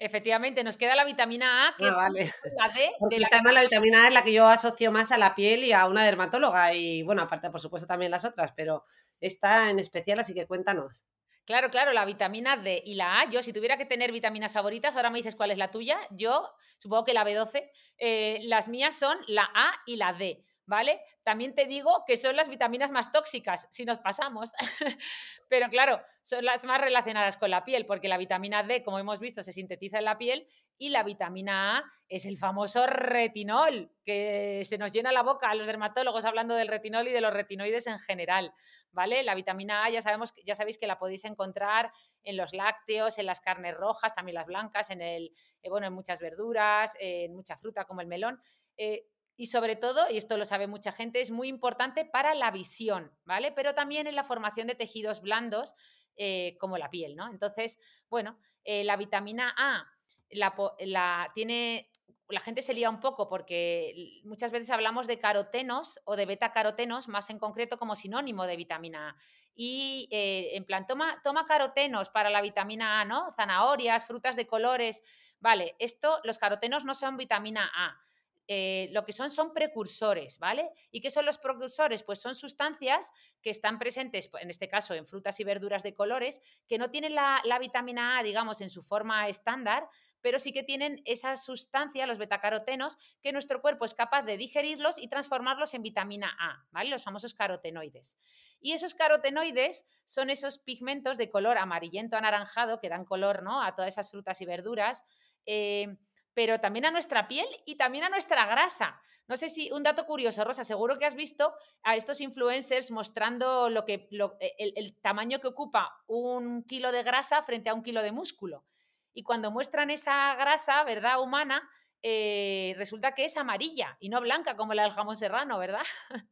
[0.00, 2.92] Efectivamente, nos queda la vitamina A, que ah, es la D.
[3.10, 3.52] De la...
[3.52, 6.04] la vitamina A es la que yo asocio más a la piel y a una
[6.04, 6.72] dermatóloga.
[6.72, 8.84] Y bueno, aparte, por supuesto, también las otras, pero
[9.20, 11.04] esta en especial, así que cuéntanos.
[11.44, 13.30] Claro, claro, la vitamina D y la A.
[13.30, 15.98] Yo, si tuviera que tener vitaminas favoritas, ahora me dices cuál es la tuya.
[16.10, 17.70] Yo, supongo que la B12.
[17.96, 20.44] Eh, las mías son la A y la D.
[20.68, 21.00] ¿vale?
[21.22, 24.52] También te digo que son las vitaminas más tóxicas, si nos pasamos.
[25.48, 29.18] Pero claro, son las más relacionadas con la piel, porque la vitamina D, como hemos
[29.18, 34.62] visto, se sintetiza en la piel y la vitamina A es el famoso retinol, que
[34.68, 37.86] se nos llena la boca a los dermatólogos hablando del retinol y de los retinoides
[37.86, 38.52] en general,
[38.92, 39.22] ¿vale?
[39.22, 41.90] La vitamina A ya sabemos, ya sabéis que la podéis encontrar
[42.24, 45.94] en los lácteos, en las carnes rojas, también las blancas, en el, eh, bueno, en
[45.94, 48.38] muchas verduras, en mucha fruta como el melón.
[48.76, 49.06] Eh,
[49.38, 53.16] y sobre todo, y esto lo sabe mucha gente, es muy importante para la visión,
[53.24, 53.52] ¿vale?
[53.52, 55.74] Pero también en la formación de tejidos blandos
[56.16, 57.28] eh, como la piel, ¿no?
[57.30, 57.78] Entonces,
[58.10, 59.86] bueno, eh, la vitamina A
[60.30, 61.88] la, tiene,
[62.28, 67.06] la gente se lía un poco porque muchas veces hablamos de carotenos o de beta-carotenos,
[67.06, 69.16] más en concreto como sinónimo de vitamina A.
[69.54, 73.30] Y eh, en plan, toma, toma carotenos para la vitamina A, ¿no?
[73.30, 75.04] Zanahorias, frutas de colores.
[75.38, 78.00] Vale, esto, los carotenos no son vitamina A
[78.50, 80.70] eh, lo que son son precursores, ¿vale?
[80.90, 82.02] ¿Y qué son los precursores?
[82.02, 86.40] Pues son sustancias que están presentes, en este caso, en frutas y verduras de colores,
[86.66, 89.86] que no tienen la, vitamina A, digamos, en su forma estándar,
[90.22, 94.96] pero sí que tienen esa sustancia, los betacarotenos, que nuestro cuerpo es capaz de digerirlos
[94.96, 96.88] y transformarlos en vitamina A, ¿vale?
[96.88, 98.18] Los famosos carotenoides.
[98.60, 103.62] Y esos carotenoides son esos pigmentos de color amarillento anaranjado que dan color ¿no?
[103.62, 105.04] a todas esas frutas y verduras.
[105.44, 105.98] Eh,
[106.38, 109.02] pero también a nuestra piel y también a nuestra grasa.
[109.26, 113.68] No sé si un dato curioso, Rosa, seguro que has visto a estos influencers mostrando
[113.70, 118.04] lo que, e, el, tamaño que ocupa un kilo de grasa frente a un kilo
[118.04, 118.64] de músculo.
[119.12, 121.20] Y cuando muestran esa grasa, ¿verdad?
[121.20, 121.68] Humana,
[122.02, 125.82] eh, resulta que es amarilla y no blanca como la del jamón serrano, ¿verdad?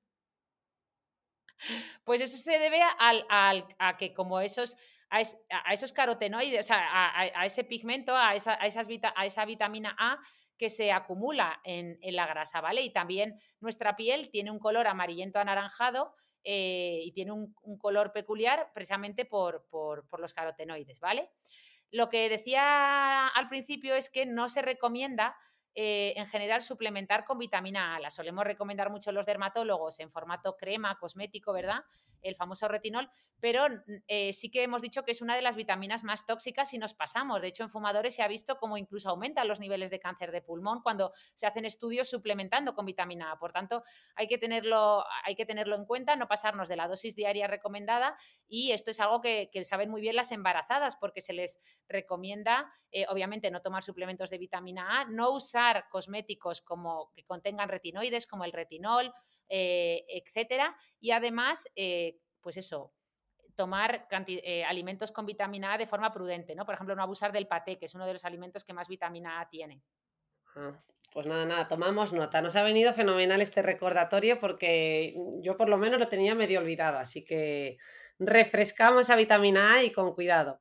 [2.04, 4.76] pues eso se debe a que como esos
[5.10, 10.18] a, esos carotenoides, a, ese pigmento, a esa, a esa vitamina A
[10.58, 12.82] que se acumula en, la grasa, ¿vale?
[12.82, 16.12] Y también nuestra piel tiene un color amarillento anaranjado
[16.44, 21.30] eh, y tiene un, color peculiar precisamente por, por, por los carotenoides, ¿vale?
[21.90, 25.36] Lo que decía al principio es que no se recomienda
[25.78, 28.00] eh, en general suplementar con vitamina A.
[28.00, 31.84] La solemos recomendar mucho los dermatólogos en formato crema, cosmético, ¿verdad?
[32.22, 33.10] El famoso retinol,
[33.40, 33.66] pero
[34.08, 36.94] eh, sí que hemos dicho que es una de las vitaminas más tóxicas si nos
[36.94, 37.42] pasamos.
[37.42, 40.40] De hecho, en fumadores se ha visto cómo incluso aumentan los niveles de cáncer de
[40.40, 43.38] pulmón cuando se hacen estudios suplementando con vitamina A.
[43.38, 43.82] Por tanto,
[44.14, 48.16] hay que tenerlo, hay que tenerlo en cuenta, no pasarnos de la dosis diaria recomendada
[48.48, 53.04] y esto es algo que, saben muy bien las embarazadas porque se les recomienda, eh,
[53.10, 58.44] obviamente, no tomar suplementos de vitamina A, no usar cosméticos como que contengan retinoides, como
[58.44, 59.12] el retinol,
[59.48, 62.92] eh, etcétera, y además, eh, pues eso,
[63.54, 66.64] tomar eh, alimentos con vitamina A de forma prudente, ¿no?
[66.64, 69.40] Por ejemplo, no abusar del paté, que es uno de los alimentos que más vitamina
[69.40, 69.82] A tiene.
[70.54, 70.78] Ah,
[71.12, 72.42] pues nada, nada, tomamos nota.
[72.42, 76.98] Nos ha venido fenomenal este recordatorio porque yo por lo menos lo tenía medio olvidado,
[76.98, 77.78] así que
[78.18, 80.60] refrescamos esa vitamina A y con cuidado.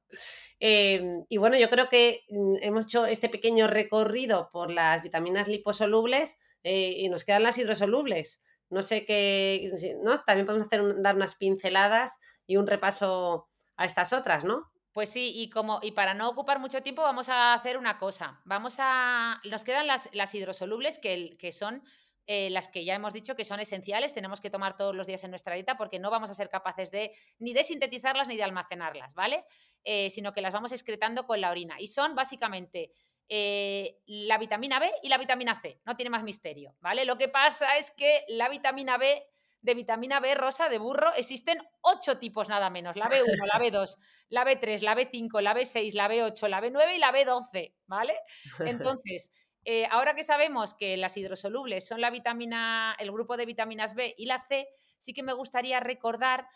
[0.59, 5.47] Em, y bueno, yo creo que mm, hemos hecho este pequeño recorrido por las vitaminas
[5.47, 8.41] liposolubles eh, y nos quedan las hidrosolubles.
[8.69, 10.23] No sé qué, ¿no?
[10.23, 14.71] También podemos hacer dar unas pinceladas y un repaso a estas otras, ¿no?
[14.91, 18.41] Pues sí, y como y para no ocupar mucho tiempo vamos a hacer una cosa.
[18.45, 21.83] Vamos a nos quedan las, las hidrosolubles que, que son
[22.27, 25.23] eh, las que ya hemos dicho que son esenciales, tenemos que tomar todos los días
[25.23, 28.43] en nuestra dieta porque no vamos a ser capaces de ni de sintetizarlas ni de
[28.43, 29.45] almacenarlas, ¿vale?
[29.83, 31.75] Eh, sino que las vamos excretando con la orina.
[31.79, 32.91] Y son básicamente
[33.29, 37.05] eh, la vitamina B y la vitamina C, no tiene más misterio, ¿vale?
[37.05, 39.23] Lo que pasa es que la vitamina B
[39.65, 42.95] de vitamina B rosa de burro existen ocho tipos nada menos.
[42.95, 43.97] La B1, la B2,
[44.29, 48.13] la B3, la B5, la B6, la B8, la B9 y la B12, ¿vale?
[48.59, 49.31] Entonces,
[49.65, 54.13] eh, ahora que sabemos que las hidrosolubles son la vitamina, el grupo de vitaminas B
[54.15, 54.67] y la C,
[54.99, 56.47] sí que me gustaría recordar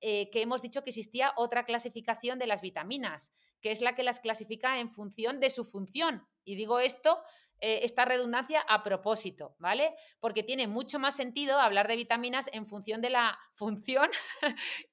[0.00, 4.04] eh, que hemos dicho que existía otra clasificación de las vitaminas, que es la que
[4.04, 6.28] las clasifica en función de su función.
[6.44, 7.20] Y digo esto
[7.60, 9.92] eh, esta redundancia a propósito, ¿vale?
[10.20, 14.10] Porque tiene mucho más sentido hablar de vitaminas en función de la función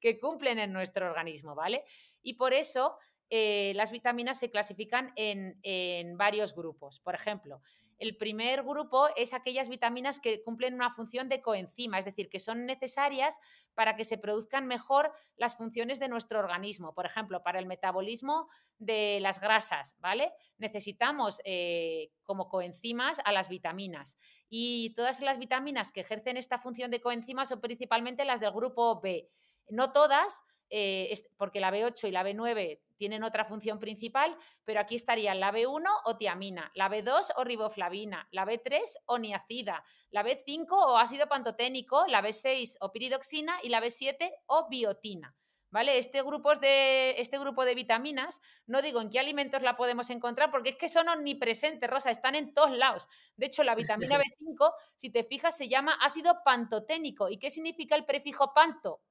[0.02, 1.84] que cumplen en nuestro organismo, ¿vale?
[2.24, 2.98] Y por eso
[3.30, 7.00] eh, las vitaminas se clasifican en, varios grupos.
[7.00, 7.62] Por ejemplo,
[7.98, 12.40] el primer grupo es aquellas vitaminas que cumplen una función de coenzima, es decir, que
[12.40, 13.38] son necesarias
[13.74, 16.94] para que se produzcan mejor las funciones de nuestro organismo.
[16.94, 18.48] Por ejemplo, para el metabolismo
[18.80, 20.34] de las grasas, ¿vale?
[20.58, 24.18] Necesitamos eh, como coenzimas a las vitaminas.
[24.50, 29.00] Y todas las vitaminas que ejercen esta función de coenzima son principalmente las del grupo
[29.02, 29.30] B.
[29.70, 34.96] No todas, eh, porque la B8 y la B9 tienen otra función principal, pero aquí
[34.96, 40.68] estarían la B1 o tiamina, la B2 o riboflavina, la B3 o niacida, la B5
[40.70, 45.36] o ácido pantoténico, la B6 o piridoxina y la B7 o biotina.
[45.72, 45.98] ¿Vale?
[45.98, 50.50] Este grupo, de, este grupo de vitaminas, no digo en qué alimentos la podemos encontrar,
[50.50, 53.10] porque es que son omnipresentes, Rosa, están en todos lados.
[53.36, 57.28] De hecho, la vitamina B5, si te fijas, se llama ácido pantoténico.
[57.30, 59.02] ¿Y qué significa el prefijo panto?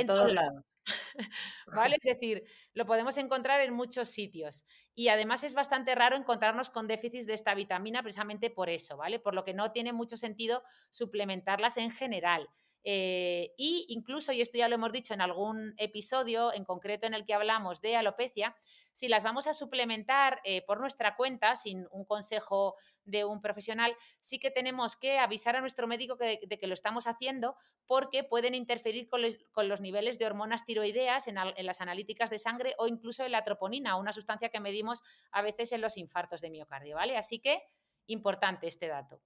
[0.00, 0.64] En, todos lados.
[1.66, 1.96] ¿Vale?
[2.02, 4.64] Es decir, lo podemos encontrar en muchos sitios.
[4.94, 9.18] Y además es bastante raro encontrarnos con déficits de esta vitamina precisamente por eso, ¿vale?
[9.18, 12.48] Por lo que no tiene mucho sentido suplementarlas en general.
[12.84, 17.14] Eh, y incluso, y esto ya lo hemos dicho en algún episodio, en concreto en
[17.14, 18.56] el que hablamos de alopecia,
[18.92, 23.96] si las vamos a suplementar eh, por nuestra cuenta, sin un consejo de un profesional,
[24.20, 27.54] sí que tenemos que avisar a nuestro médico de que lo estamos haciendo
[27.86, 32.74] porque pueden interferir con los, niveles de hormonas tiroideas en, en, las analíticas de sangre
[32.78, 36.50] o incluso en la troponina, una sustancia que medimos a veces en los infartos de
[36.50, 37.16] miocardio, ¿vale?
[37.16, 37.62] Así que
[38.06, 39.22] importante este dato.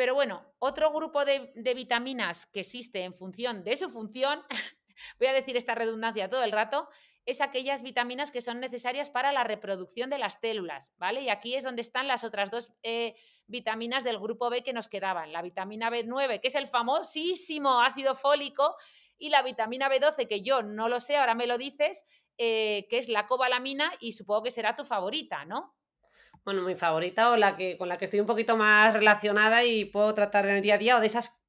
[0.00, 4.42] Pero bueno, otro grupo de, vitaminas que existe en función de su función,
[5.18, 6.88] voy a decir esta redundancia todo el rato,
[7.26, 11.20] es aquellas vitaminas que son necesarias para la reproducción de las células, ¿vale?
[11.20, 13.14] Y aquí es donde están las otras dos eh,
[13.46, 18.14] vitaminas del grupo B que nos quedaban, la vitamina B9, que es el famosísimo ácido
[18.14, 18.76] fólico,
[19.18, 22.06] y la vitamina B12, que yo no lo sé, ahora me lo dices,
[22.38, 25.74] eh, que es la cobalamina y supongo que será tu favorita, ¿no?
[26.44, 29.84] Bueno, mi favorita o la que con la que estoy un poquito más relacionada y
[29.84, 31.44] puedo tratar en el día a día o de esas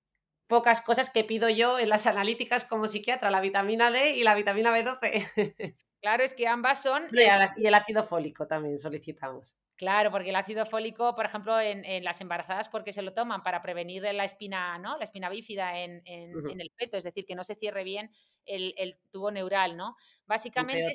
[0.48, 4.36] pocas cosas que pido yo en las analíticas como psiquiatra, la vitamina D y la
[4.36, 5.76] vitamina B12.
[6.02, 7.04] Claro, es que ambas son...
[7.58, 9.56] Y el ácido fólico también solicitamos.
[9.76, 13.62] Claro, porque el ácido fólico, por ejemplo, en, las embarazadas, porque se lo toman para
[13.62, 14.98] prevenir la espina, ¿no?
[14.98, 18.12] La espina bífida en, el peto, es decir, que no se cierre bien
[18.46, 19.96] el, tubo neural, ¿no?
[20.26, 20.92] Básicamente,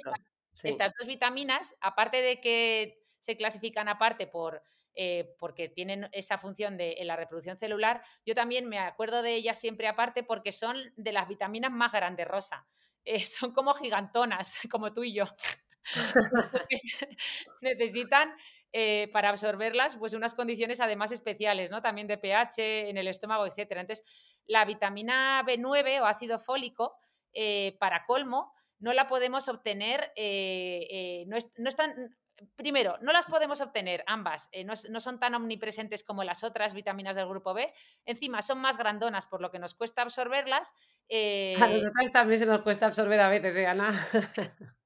[0.62, 4.62] estas dos vitaminas, aparte de que se clasifican aparte por,
[4.98, 9.34] eh, porque tienen esa función de en la reproducción celular, yo también me acuerdo de
[9.34, 12.66] ellas siempre aparte porque son de las vitaminas más grandes, Rosa.
[13.04, 15.26] Eh, son como gigantonas, como tú y yo.
[17.60, 18.34] necesitan
[18.72, 21.82] eh, para absorberlas pues unas condiciones además especiales, ¿no?
[21.82, 23.82] También de pH en el estómago, etcétera.
[23.82, 24.04] Entonces,
[24.46, 26.96] la vitamina B9 o ácido fólico,
[27.78, 30.10] para colmo, no la podemos obtener,
[31.26, 31.68] no, es, no,
[32.56, 37.16] primero, no las podemos obtener ambas, eh, no, son tan omnipresentes como las otras vitaminas
[37.16, 37.72] del grupo B.
[38.04, 40.72] Encima son más grandonas, por lo que nos cuesta absorberlas.
[41.10, 43.92] A nosotras también se nos cuesta absorber a veces, ¿eh, Ana?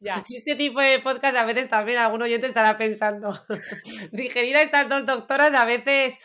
[0.00, 0.24] Ya.
[0.28, 3.38] Este tipo de podcast a veces también algún oyente estará pensando,
[4.12, 6.18] digerir a estas dos doctoras a veces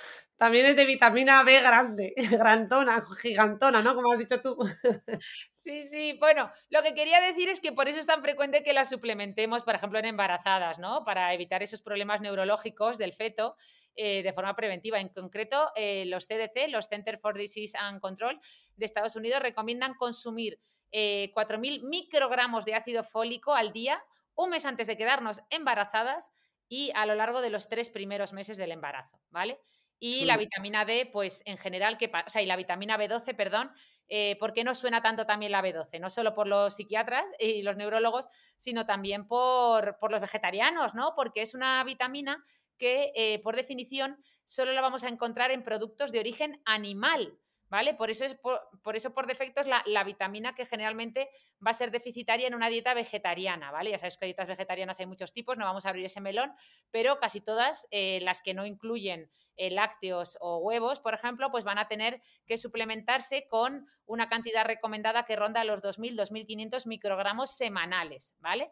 [0.44, 3.96] también es de vitamina B grande, grandona, gigantona, ¿no?
[3.96, 4.58] Como has dicho tú.
[5.54, 6.18] Sí, sí.
[6.20, 9.64] Bueno, lo que quería decir es que por eso es tan frecuente que la suplementemos,
[9.64, 11.06] por ejemplo, en embarazadas, ¿no?
[11.06, 13.56] Para evitar esos problemas neurológicos del feto
[13.96, 15.00] eh, de forma preventiva.
[15.00, 18.38] En concreto, eh, los CDC, los Center for Disease and Control
[18.76, 20.60] de Estados Unidos, recomiendan consumir
[20.92, 24.04] 4.000 eh, microgramos de ácido fólico al día,
[24.36, 26.34] un mes antes de quedarnos embarazadas
[26.68, 29.62] y a lo largo de los tres primeros meses del embarazo, ¿vale?
[30.06, 33.72] Y la vitamina D, pues en general, que, o sea, y la vitamina B12, perdón,
[34.10, 35.98] eh, ¿por qué no suena tanto también la B12?
[36.02, 41.14] No solo por los psiquiatras y los neurólogos, sino también por, los vegetarianos, ¿no?
[41.16, 42.44] Porque es una vitamina
[42.78, 47.40] que, eh, por definición, solo la vamos a encontrar en productos de origen animal.
[47.70, 47.94] ¿Vale?
[47.94, 51.30] Por eso, es por, eso por defecto es la, vitamina que generalmente
[51.66, 53.92] va a ser deficitaria en una dieta vegetariana, ¿vale?
[53.92, 56.54] Ya sabes que dietas vegetarianas hay muchos tipos, no vamos a abrir ese melón,
[56.92, 61.64] pero casi todas eh, las que no incluyen eh, lácteos o huevos, por ejemplo, pues
[61.64, 67.56] van a tener que suplementarse con una cantidad recomendada que ronda los 2.000, 2.500 microgramos
[67.56, 68.72] semanales, ¿vale?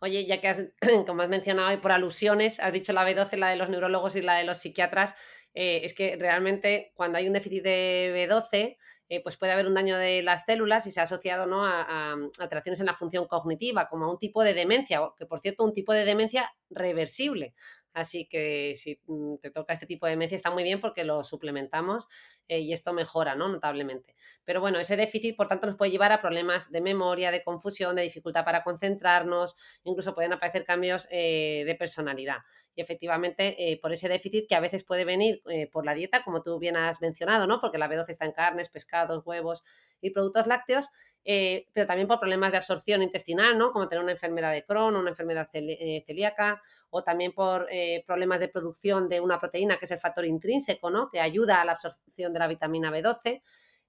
[0.00, 0.62] Oye, ya que has,
[1.06, 4.22] como has mencionado y por alusiones, has dicho la B12, la de los neurólogos y
[4.22, 5.14] la de los psiquiatras,
[5.54, 8.76] eh, es que realmente cuando hay un déficit de B12,
[9.08, 11.66] eh, pues puede haber un daño de las células y se ha asociado ¿no?
[11.66, 15.40] a, a, alteraciones en la función cognitiva, como a un tipo de demencia, que por
[15.40, 17.54] cierto, un tipo de demencia reversible.
[17.92, 21.22] Así que si mm, te toca este tipo de demencia está muy bien porque lo
[21.24, 22.08] suplementamos
[22.48, 23.48] eh, y esto mejora ¿no?
[23.48, 24.14] notablemente.
[24.44, 27.94] Pero bueno, ese déficit, por tanto, nos puede llevar a problemas de memoria, de confusión,
[27.96, 32.38] de dificultad para concentrarnos, incluso pueden aparecer cambios eh, de personalidad.
[32.74, 36.42] Y efectivamente, eh, por ese déficit que a veces puede venir por la dieta, como
[36.42, 37.60] tú bien has mencionado, ¿no?
[37.60, 39.62] porque la B12 está en carnes, pescados, huevos
[40.00, 40.88] y productos lácteos,
[41.22, 43.72] pero también por problemas de absorción intestinal, ¿no?
[43.72, 47.68] como tener una enfermedad de Crohn, una enfermedad celíaca, o también por
[48.06, 51.08] problemas de producción de una proteína que es el factor intrínseco, ¿no?
[51.10, 53.42] que ayuda a la absorción de la vitamina B12.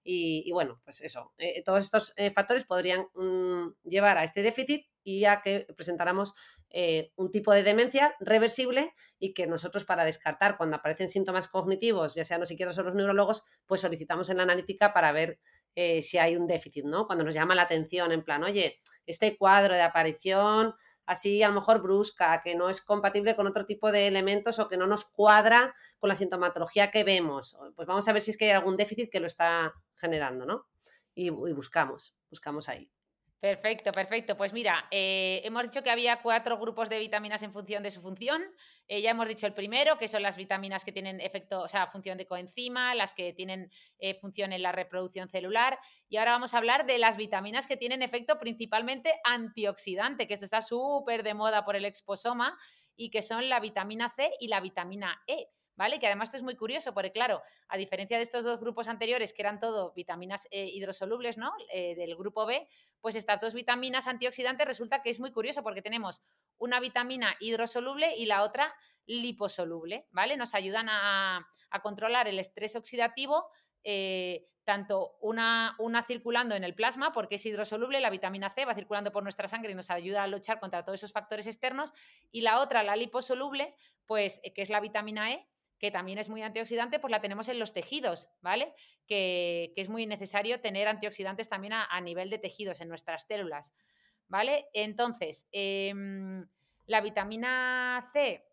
[0.06, 4.86] Y, bueno, pues eso, eh, todos estos eh, factores podrían mm, llevar a este déficit
[5.02, 6.34] y a que presentáramos
[6.72, 12.16] eh, un tipo de demencia reversible y que nosotros para descartar cuando aparecen síntomas cognitivos,
[12.16, 15.40] ya sean los psiquiatras o los neurólogos, pues solicitamos en la analítica para ver
[16.02, 17.08] si hay un déficit, ¿no?
[17.08, 21.56] Cuando nos llama la atención en plan, oye, este cuadro de aparición así a lo
[21.56, 25.06] mejor brusca, que no es compatible con otro tipo de elementos o que no nos
[25.06, 27.58] cuadra con la sintomatología que vemos.
[27.76, 30.68] Pues vamos a ver si es que hay algún déficit que lo está generando, ¿no?
[31.16, 32.93] Y, y buscamos, buscamos ahí.
[33.44, 34.38] Perfecto, perfecto.
[34.38, 38.00] Pues mira, eh, hemos dicho que había cuatro grupos de vitaminas en función de su
[38.00, 38.42] función.
[38.88, 41.88] Eh, ya hemos dicho el primero, que son las vitaminas que tienen efecto, o sea,
[41.88, 45.78] función de coenzima, las que tienen eh, función en la reproducción celular.
[46.08, 50.46] Y ahora vamos a hablar de las vitaminas que tienen efecto principalmente antioxidante, que esto
[50.46, 52.58] está súper de moda por el exposoma,
[52.96, 55.50] y que son la vitamina C y la vitamina E.
[55.76, 56.00] ¿vale?
[56.00, 59.34] Que además esto es muy curioso, porque claro, a diferencia de estos dos grupos anteriores,
[59.34, 61.52] que eran todo vitaminas eh, hidrosolubles, ¿no?
[61.72, 62.68] Eh, del grupo B,
[63.02, 66.22] pues estas dos vitaminas antioxidantes resulta que es muy curioso porque tenemos
[66.58, 68.74] una vitamina hidrosoluble y la otra
[69.06, 70.38] liposoluble, ¿vale?
[70.38, 71.48] Nos ayudan a,
[71.82, 73.48] controlar el estrés oxidativo
[73.84, 78.76] eh, tanto una, una, circulando en el plasma, porque es hidrosoluble, la vitamina C va
[78.76, 81.92] circulando por nuestra sangre y nos ayuda a luchar contra todos esos factores externos,
[82.32, 85.46] y la otra, la liposoluble, pues que es la vitamina E,
[85.84, 88.74] que también es muy antioxidante, pues la tenemos en los tejidos, ¿vale?
[89.06, 93.74] Que, es muy necesario tener antioxidantes también a, nivel de tejidos en nuestras células,
[94.30, 94.70] ¿vale?
[94.74, 96.48] Entonces, em,
[96.86, 98.46] la vitamina C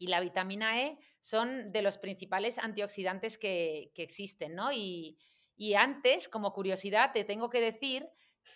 [0.00, 4.72] y la vitamina E son de los principales antioxidantes que, existen, ¿no?
[4.72, 5.16] Y,
[5.56, 8.08] y antes, como curiosidad, te tengo que decir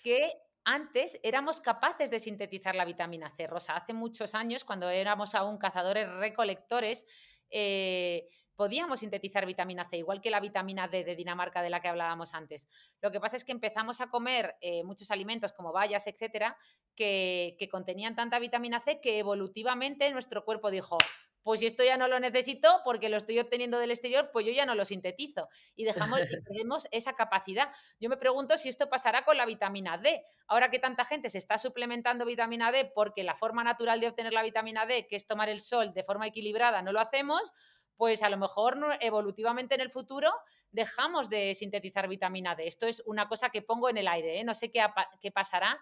[0.03, 0.33] que
[0.65, 3.77] antes éramos capaces de sintetizar la vitamina C, Rosa.
[3.77, 7.07] Hace muchos años, cuando éramos aún cazadores recolectores,
[7.53, 11.89] eh, podíamos sintetizar vitamina C, igual que la vitamina D de Dinamarca de la que
[11.89, 12.69] hablábamos antes.
[13.01, 16.57] Lo que pasa es que empezamos a comer eh, muchos alimentos como bayas, etcétera,
[16.95, 20.99] que, contenían tanta vitamina C que evolutivamente nuestro cuerpo dijo,
[21.43, 24.53] pues si esto ya no lo necesito porque lo estoy obteniendo del exterior, pues yo
[24.53, 27.71] ya no lo sintetizo y dejamos y perdemos esa capacidad.
[27.99, 30.23] Yo me pregunto si esto pasará con la vitamina D.
[30.47, 34.33] Ahora que tanta gente se está suplementando vitamina D porque la forma natural de obtener
[34.33, 37.53] la vitamina D, que es tomar el sol de forma equilibrada, no lo hacemos,
[37.97, 40.33] pues a lo mejor evolutivamente en el futuro
[40.71, 42.67] dejamos de sintetizar vitamina D.
[42.67, 44.45] Esto es una cosa que pongo en el aire, ¿eh?
[44.45, 44.85] no sé qué,
[45.21, 45.79] qué pasará,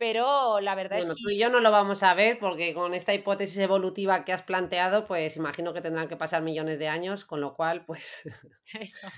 [0.00, 1.14] pero la verdad es que...
[1.22, 4.42] Tú y yo no lo vamos a ver porque con esta hipótesis evolutiva que has
[4.42, 8.22] planteado, pues imagino que tendrán que pasar millones de años, con lo cual, pues...
[8.80, 9.08] Eso.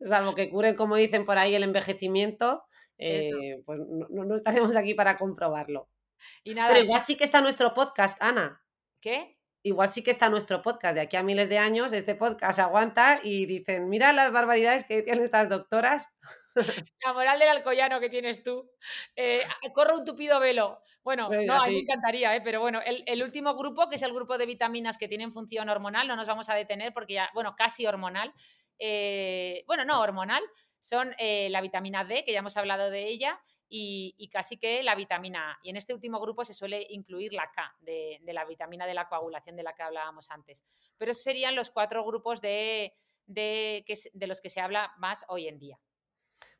[0.00, 2.64] Salvo que curen, como dicen por ahí, el envejecimiento,
[2.96, 5.90] eh, pues no, estaremos aquí para comprobarlo.
[6.42, 8.64] Y nada, Pero igual sí que está nuestro podcast, Ana.
[9.00, 9.38] ¿Qué?
[9.62, 10.94] Igual sí que está nuestro podcast.
[10.94, 15.02] De aquí a miles de años, este podcast aguanta y dicen, mira las barbaridades que
[15.02, 16.14] tienen estas doctoras.
[17.04, 18.70] La moral del alcoyano que tienes tú.
[19.16, 19.42] Eh,
[19.74, 20.82] corre un tupido velo.
[21.02, 22.40] Bueno, no, a mí me encantaría, ¿eh?
[22.42, 26.06] pero bueno, el, último grupo, que es el grupo de vitaminas que tienen función hormonal,
[26.06, 28.32] no nos vamos a detener porque ya, bueno, casi hormonal.
[28.78, 30.42] Eh, bueno, no, hormonal,
[30.78, 33.40] son eh, la vitamina D, que ya hemos hablado de ella,
[33.72, 35.58] y, casi que la vitamina A.
[35.62, 39.08] Y en este último grupo se suele incluir la K, de, la vitamina de la
[39.08, 40.64] coagulación de la que hablábamos antes.
[40.98, 42.92] Pero serían los cuatro grupos de,
[43.26, 45.78] de, de los que se habla más hoy en día.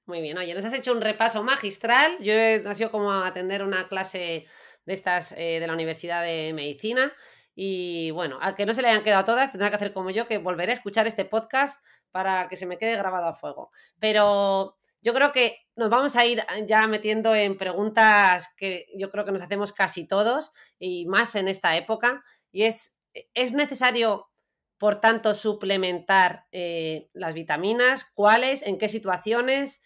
[0.06, 2.16] Muy bien, oye, nos has hecho un repaso magistral.
[2.20, 4.46] Yo he sido como atender una clase
[4.86, 7.12] de estas eh, de la Universidad de Medicina
[7.54, 10.26] Y bueno, a que no se le hayan quedado todas, tendrá que hacer como yo,
[10.26, 13.70] que volveré a escuchar este podcast para que se me quede grabado a fuego.
[13.98, 19.24] Pero yo creo que nos vamos a ir ya metiendo en preguntas que yo creo
[19.24, 22.22] que nos hacemos casi todos y más en esta época.
[22.52, 23.00] Y es,
[23.32, 24.30] ¿es necesario,
[24.76, 28.04] por tanto, suplementar eh, las vitaminas?
[28.12, 28.60] ¿Cuáles?
[28.60, 29.80] ¿En qué situaciones?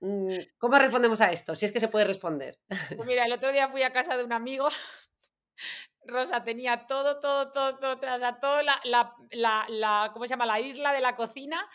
[0.00, 1.54] Mm, ¿Cómo respondemos a esto?
[1.54, 2.58] Si es que se puede responder.
[2.94, 4.68] Pues mira, el otro día fui a casa de un amigo
[6.04, 10.46] Rosa tenía todo, todo, todo, todo, o sea, toda la, la, la, ¿cómo se llama?
[10.46, 11.66] La isla de la cocina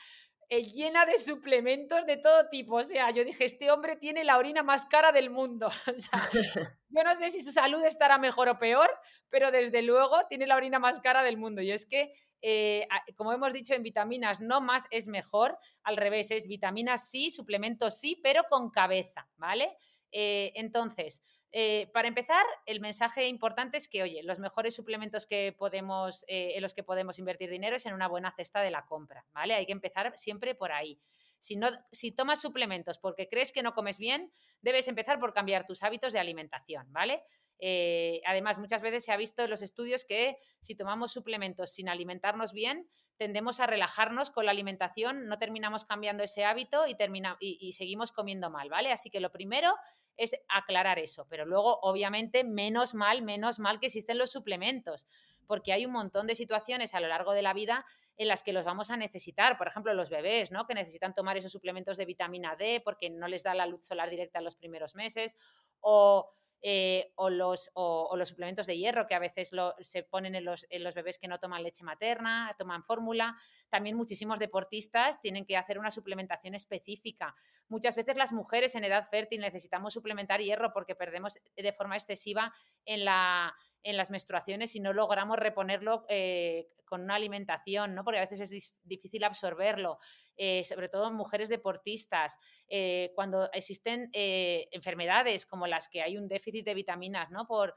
[0.49, 2.75] eh, llena de suplementos de todo tipo.
[2.75, 5.67] O sea, yo dije, este hombre tiene la orina más cara del mundo.
[6.89, 8.89] yo no sé si su salud estará mejor o peor,
[9.29, 11.61] pero desde luego tiene la orina más cara del mundo.
[11.61, 15.57] Y es que, eh, como hemos dicho en vitaminas, no más es mejor.
[15.83, 19.75] Al revés, es vitaminas sí, suplementos sí, pero con cabeza, ¿vale?
[20.11, 21.23] Eh, entonces,
[21.55, 26.53] eh, para empezar, el mensaje importante es que, oye, los mejores suplementos que podemos, eh,
[26.55, 29.53] en los que podemos invertir dinero es en una buena cesta de la compra, ¿vale?
[29.53, 30.99] Hay que empezar siempre por ahí.
[31.37, 34.31] Si, no, si tomas suplementos porque crees que no comes bien,
[34.61, 37.21] debes empezar por cambiar tus hábitos de alimentación, ¿vale?
[37.59, 41.87] Eh, además, muchas veces se ha visto en los estudios que si tomamos suplementos sin
[41.87, 47.37] alimentarnos bien, tendemos a relajarnos con la alimentación, no terminamos cambiando ese hábito y, termina,
[47.39, 48.91] y seguimos comiendo mal, ¿vale?
[48.91, 49.75] Así que lo primero
[50.17, 55.07] es aclarar eso, pero luego, obviamente, menos mal, menos mal que existen los suplementos,
[55.47, 57.85] porque hay un montón de situaciones a lo largo de la vida
[58.17, 59.57] en las que los vamos a necesitar.
[59.57, 60.65] Por ejemplo, los bebés, ¿no?
[60.65, 64.09] Que necesitan tomar esos suplementos de vitamina D porque no les da la luz solar
[64.09, 65.35] directa en los primeros meses,
[65.81, 66.33] o
[66.65, 69.51] eh, o, los, o, los suplementos de hierro que a veces
[69.81, 73.35] se ponen en los, en los, bebés que no toman leche materna, toman fórmula.
[73.67, 77.35] También muchísimos deportistas tienen que hacer una suplementación específica.
[77.67, 82.53] Muchas veces las mujeres en edad fértil necesitamos suplementar hierro porque perdemos de forma excesiva
[82.85, 83.53] en la
[83.83, 88.03] en las menstruaciones y no logramos reponerlo eh, con una alimentación, ¿no?
[88.03, 89.97] Porque a veces es difícil absorberlo,
[90.37, 96.27] eh, sobre todo en mujeres deportistas, eh, cuando existen enfermedades como las que hay un
[96.27, 97.45] déficit de vitaminas, ¿no?
[97.45, 97.75] Por,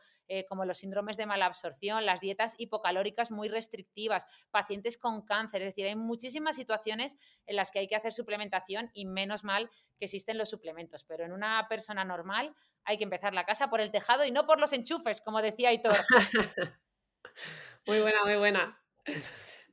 [0.49, 5.69] como los síndromes de mala absorción, las dietas hipocalóricas muy restrictivas, pacientes con cáncer, es
[5.69, 7.17] decir, hay muchísimas situaciones
[7.47, 11.25] en las que hay que hacer suplementación y menos mal que existen los suplementos, pero
[11.25, 12.55] en una persona normal
[12.85, 15.71] hay que empezar la casa por el tejado y no por los enchufes, como decía
[15.71, 15.97] Aitor.
[17.87, 18.81] muy buena, muy buena.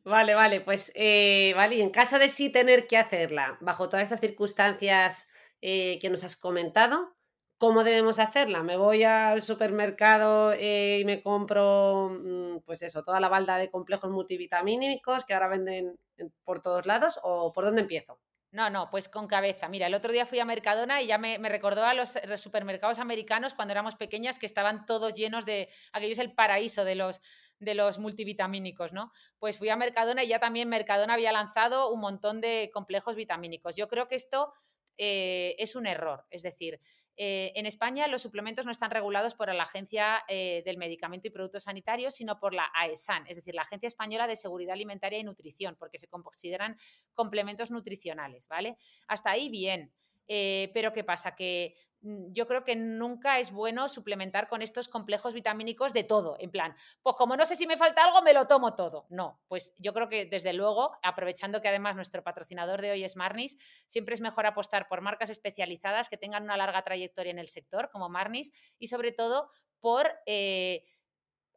[0.03, 4.03] Vale, vale, pues eh, vale, y en caso de sí tener que hacerla, bajo todas
[4.03, 5.29] estas circunstancias
[5.61, 7.15] eh, que nos has comentado,
[7.63, 8.61] ¿cómo debemos hacerla?
[8.61, 13.71] ¿Me voy al supermercado eh, y me compro, mm, pues eso, toda la balda de
[13.71, 15.97] complejos multivitamínicos que ahora venden
[16.43, 18.19] por todos lados o por dónde empiezo?
[18.51, 19.69] No, no, pues con cabeza.
[19.69, 23.53] Mira, el otro día fui a Mercadona y ya me, recordó a los supermercados americanos
[23.53, 27.21] cuando éramos pequeñas que estaban todos llenos de, aquello es el paraíso de los,
[27.59, 29.09] de los multivitamínicos, ¿no?
[29.39, 33.77] Pues fui a Mercadona y ya también Mercadona había lanzado un montón de complejos vitamínicos.
[33.77, 34.51] Yo creo que esto
[34.97, 36.79] eh, es un error, es decir,
[37.15, 41.31] eh, en España los suplementos no están regulados por la Agencia eh, del Medicamento y
[41.31, 45.23] Productos Sanitarios, sino por la AESAN, es decir, la Agencia Española de Seguridad Alimentaria y
[45.23, 46.75] Nutrición, porque se consideran
[47.13, 48.77] complementos nutricionales, ¿vale?
[49.07, 49.91] Hasta ahí bien.
[50.27, 51.35] Eh, pero ¿qué pasa?
[51.35, 56.37] Que mm, yo creo que nunca es bueno suplementar con estos complejos vitamínicos de todo,
[56.39, 59.05] en plan, pues como no sé si me falta algo, me lo tomo todo.
[59.09, 63.15] No, pues yo creo que desde luego, aprovechando que además nuestro patrocinador de hoy es
[63.15, 63.57] Marnis,
[63.87, 67.89] siempre es mejor apostar por marcas especializadas que tengan una larga trayectoria en el sector,
[67.91, 69.49] como Marnis, y sobre todo
[69.79, 70.09] por...
[70.25, 70.85] Eh,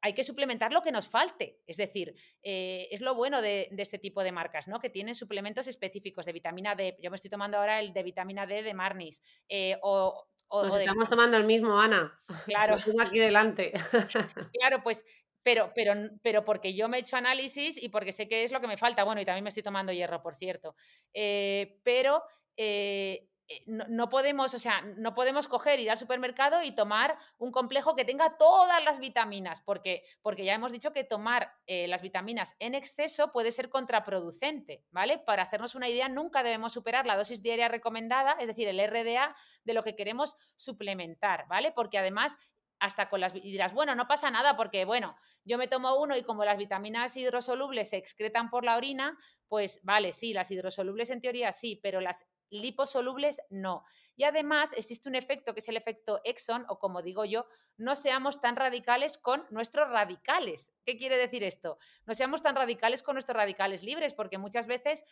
[0.06, 1.60] hay que suplementar lo que nos falte.
[1.66, 4.78] Es decir, eh, es lo bueno de, este tipo de marcas, ¿no?
[4.78, 6.96] Que tienen suplementos específicos de vitamina D.
[7.02, 9.20] Yo me estoy tomando ahora el de vitamina D de Marnis.
[9.48, 12.22] Eh, o, Nos estamos tomando el mismo, Ana.
[12.46, 12.78] Claro.
[12.86, 13.72] Lo aquí delante.
[14.52, 15.04] claro, pues
[15.42, 15.92] pero, pero,
[16.22, 18.76] pero porque yo me he hecho análisis y porque sé qué es lo que me
[18.76, 19.02] falta.
[19.02, 20.76] Bueno, y también me estoy tomando hierro, por cierto.
[21.14, 22.22] Eh, pero
[22.56, 23.28] eh,
[23.66, 28.04] no, podemos, o sea, no podemos coger, ir al supermercado y tomar un complejo que
[28.04, 32.74] tenga todas las vitaminas, porque, porque ya hemos dicho que tomar eh, las vitaminas en
[32.74, 35.18] exceso puede ser contraproducente, ¿vale?
[35.18, 39.34] Para hacernos una idea, nunca debemos superar la dosis diaria recomendada, es decir, el RDA
[39.64, 41.72] de lo que queremos suplementar, ¿vale?
[41.72, 42.36] Porque además
[42.78, 46.16] hasta con las y dirás, bueno, no pasa nada porque, bueno, yo me tomo uno
[46.16, 49.16] y como las vitaminas hidrosolubles se excretan por la orina,
[49.48, 53.84] pues vale, sí, las hidrosolubles en teoría sí, pero las liposolubles no.
[54.16, 57.96] Y además existe un efecto que es el efecto Exxon, o como digo yo, no
[57.96, 60.72] seamos tan radicales con nuestros radicales.
[60.84, 61.78] ¿Qué quiere decir esto?
[62.06, 65.04] No seamos tan radicales con nuestros radicales libres, porque muchas veces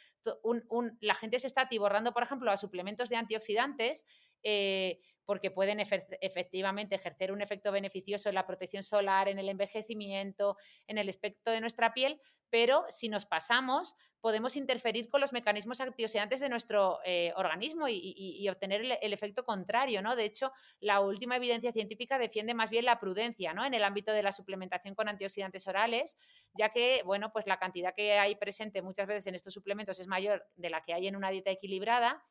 [1.01, 4.07] la gente se está atiborrando, por ejemplo, a suplementos de antioxidantes
[4.45, 10.57] eh, porque pueden efectivamente ejercer un efecto beneficioso en la protección solar, en el envejecimiento,
[10.87, 12.21] en el aspecto de nuestra piel,
[12.51, 18.49] pero si nos pasamos, podemos interferir con los mecanismos antioxidantes de nuestro eh, organismo y,
[18.49, 20.15] obtener el, efecto contrario, ¿no?
[20.15, 23.65] De hecho, la última evidencia científica defiende más bien la prudencia, ¿no?
[23.65, 26.17] En el ámbito de la suplementación con antioxidantes orales,
[26.53, 30.07] ya que, bueno, pues la cantidad que hay presente muchas veces en estos suplementos es
[30.07, 32.23] mayor de la que hay en una dieta equilibrada.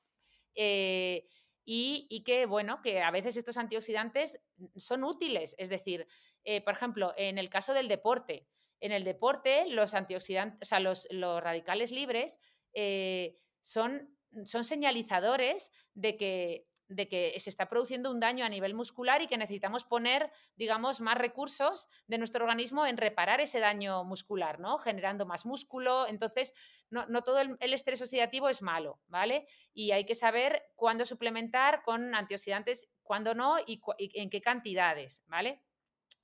[0.56, 1.26] Eh,
[1.66, 4.40] y, que, bueno, que a veces estos antioxidantes
[4.76, 5.56] son útiles.
[5.58, 6.08] Es decir,
[6.44, 8.48] eh, por ejemplo, en el caso del deporte,
[8.80, 12.40] en el deporte los antioxidantes, o sea, los, radicales libres
[12.74, 18.74] eh, son, son señalizadores de que de que se está produciendo un daño a nivel
[18.74, 24.04] muscular y que necesitamos poner, digamos, más recursos de nuestro organismo en reparar ese daño
[24.04, 24.78] muscular, ¿no?
[24.78, 26.08] Generando más músculo.
[26.08, 26.54] Entonces,
[26.90, 29.48] no, todo el, estrés oxidativo es malo, ¿vale?
[29.74, 35.62] Y hay que saber cuándo suplementar con antioxidantes, cuándo no y en qué cantidades, ¿vale?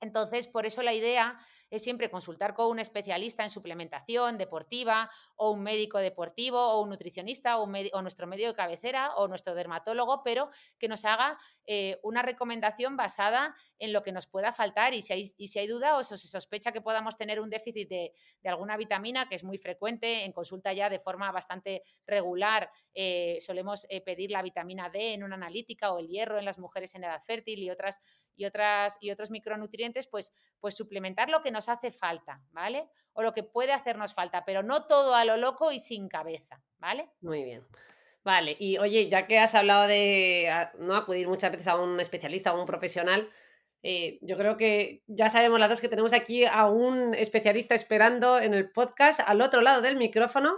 [0.00, 1.36] Entonces, por eso la idea
[1.70, 6.90] es siempre consultar con un especialista en suplementación deportiva o un médico deportivo o un
[6.90, 7.66] nutricionista o,
[8.02, 13.54] nuestro médico de cabecera o nuestro dermatólogo, pero que nos haga eh, una recomendación basada
[13.78, 16.72] en lo que nos pueda faltar y si hay, si hay duda o se sospecha
[16.72, 18.12] que podamos tener un déficit de,
[18.44, 22.70] alguna vitamina, que es muy frecuente en consulta ya de forma bastante regular.
[22.94, 26.58] Eh, solemos eh, pedir la vitamina D en una analítica o el hierro en las
[26.58, 28.00] mujeres en edad fértil y otras
[28.34, 32.88] y otras y otros micronutrientes, pues, pues suplementar lo que nos hace falta, ¿vale?
[33.12, 36.62] O lo que puede hacernos falta, pero no todo a lo loco y sin cabeza,
[36.78, 37.10] ¿vale?
[37.20, 37.66] Muy bien.
[38.22, 42.52] Vale, y oye, ya que has hablado de no acudir muchas veces a un especialista
[42.52, 43.30] o a un profesional,
[43.82, 48.38] eh, yo creo que ya sabemos las dos que tenemos aquí a un especialista esperando
[48.38, 50.52] en el podcast al otro lado del micrófono,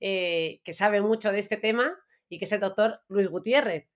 [0.00, 1.98] eh, que sabe mucho de este tema
[2.28, 3.88] y que es el doctor Luis Gutiérrez.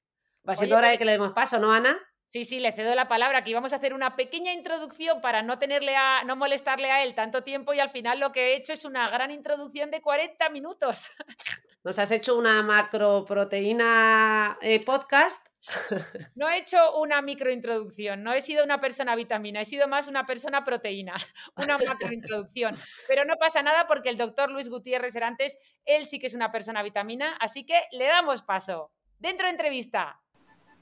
[0.49, 1.97] Va siendo hora de que le demos paso, ¿no, Ana?
[2.33, 3.41] Sí, sí, le cedo la palabra.
[3.41, 7.15] Aquí vamos a hacer una pequeña introducción para no tenerle a, no molestarle a él
[7.15, 10.49] tanto tiempo y al final lo que he hecho es una gran introducción de 40
[10.49, 11.11] minutos.
[11.85, 15.47] Nos has hecho una macroproteína eh, podcast.
[16.35, 20.25] No he hecho una microintroducción, no he sido una persona vitamina, he sido más una
[20.25, 21.13] persona proteína,
[21.57, 22.75] una macrointroducción.
[23.09, 26.51] Pero no pasa nada porque el doctor Luis Gutiérrez Herantes, él sí que es una
[26.51, 28.91] persona vitamina, así que le damos paso.
[29.19, 30.19] Dentro de entrevista.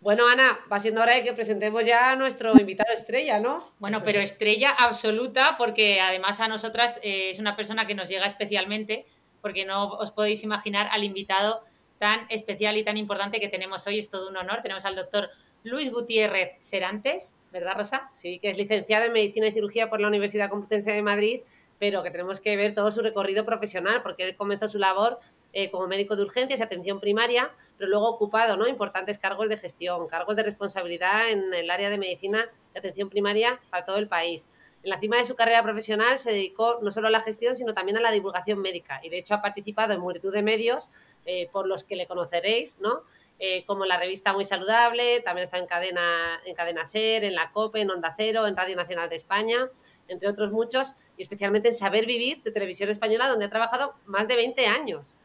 [0.00, 3.72] Bueno, Ana, va siendo hora de que presentemos ya a nuestro invitado estrella, ¿no?
[3.78, 8.26] Bueno, pero estrella absoluta, porque además a nosotras eh, es una persona que nos llega
[8.26, 9.04] especialmente,
[9.42, 11.62] porque no os podéis imaginar al invitado
[11.98, 13.98] tan especial y tan importante que tenemos hoy.
[13.98, 14.62] Es todo un honor.
[14.62, 15.28] Tenemos al doctor
[15.64, 18.08] Luis Gutiérrez Serantes, ¿verdad, Rosa?
[18.12, 21.40] Sí, que es licenciado en Medicina y Cirugía por la Universidad Complutense de Madrid,
[21.78, 25.20] pero que tenemos que ver todo su recorrido profesional, porque él comenzó su labor
[25.52, 28.68] eh, como médico de urgencias y atención primaria, pero luego ocupado ¿no?
[28.68, 32.44] importantes cargos de gestión, cargos de responsabilidad en el área de medicina
[32.74, 34.48] y atención primaria para todo el país.
[34.82, 37.74] En la cima de su carrera profesional se dedicó no solo a la gestión, sino
[37.74, 40.90] también a la divulgación médica y de hecho ha participado en multitud de medios
[41.26, 43.02] eh, por los que le conoceréis, ¿no?
[43.42, 47.50] Eh, como la revista Muy Saludable, también está en cadena, en cadena SER, en la
[47.52, 49.70] COPE, en Onda Cero, en Radio Nacional de España,
[50.08, 54.28] entre otros muchos, y especialmente en Saber Vivir de Televisión Española, donde ha trabajado más
[54.28, 55.16] de 20 años.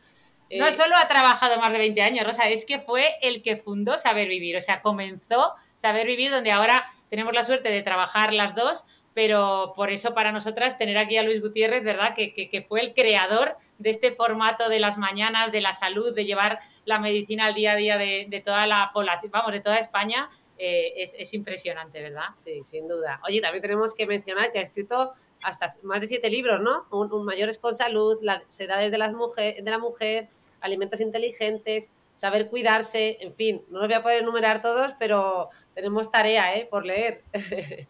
[0.50, 3.58] No eh, solo ha trabajado más de 20 años, Rosa, es que fue el que
[3.58, 8.34] fundó Saber Vivir, o sea, comenzó Saber Vivir, donde ahora tenemos la suerte de trabajar
[8.34, 12.14] las dos, pero por eso para nosotras tener aquí a Luis Gutiérrez, ¿verdad?
[12.16, 16.60] Que, fue el creador de este formato de las mañanas, de la salud, de llevar
[16.86, 20.30] la medicina al día a día de, toda la población, vamos, de toda España.
[20.58, 22.30] Eh, es, impresionante, ¿verdad?
[22.36, 23.20] Sí, sin duda.
[23.28, 25.12] Oye, también tenemos que mencionar que ha escrito
[25.44, 26.86] hasta más de siete libros, ¿no?
[26.92, 30.30] Un, mayores con salud, las edades de, las mujer, de la mujer,
[30.62, 36.10] alimentos inteligentes, saber cuidarse, en fin, no los voy a poder enumerar todos, pero tenemos
[36.10, 36.66] tarea ¿eh?
[36.66, 37.24] por leer.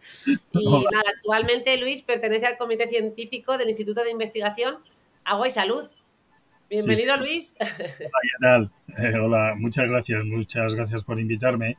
[0.52, 4.80] y nada, actualmente Luis pertenece al Comité Científico del Instituto de Investigación
[5.26, 5.84] Agua y Salud.
[6.70, 7.56] Bienvenido, Luis.
[8.40, 11.78] Hola, eh, hola, muchas gracias, muchas gracias por invitarme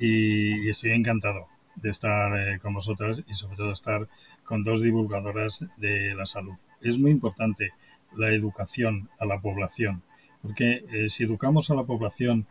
[0.00, 4.08] y, estoy encantado de estar eh, con vosotras y sobre todo estar
[4.42, 6.54] con dos divulgadoras de la salud.
[6.80, 7.70] Es muy importante
[8.16, 10.02] la educación a la población
[10.42, 12.48] porque eh, si educamos a la población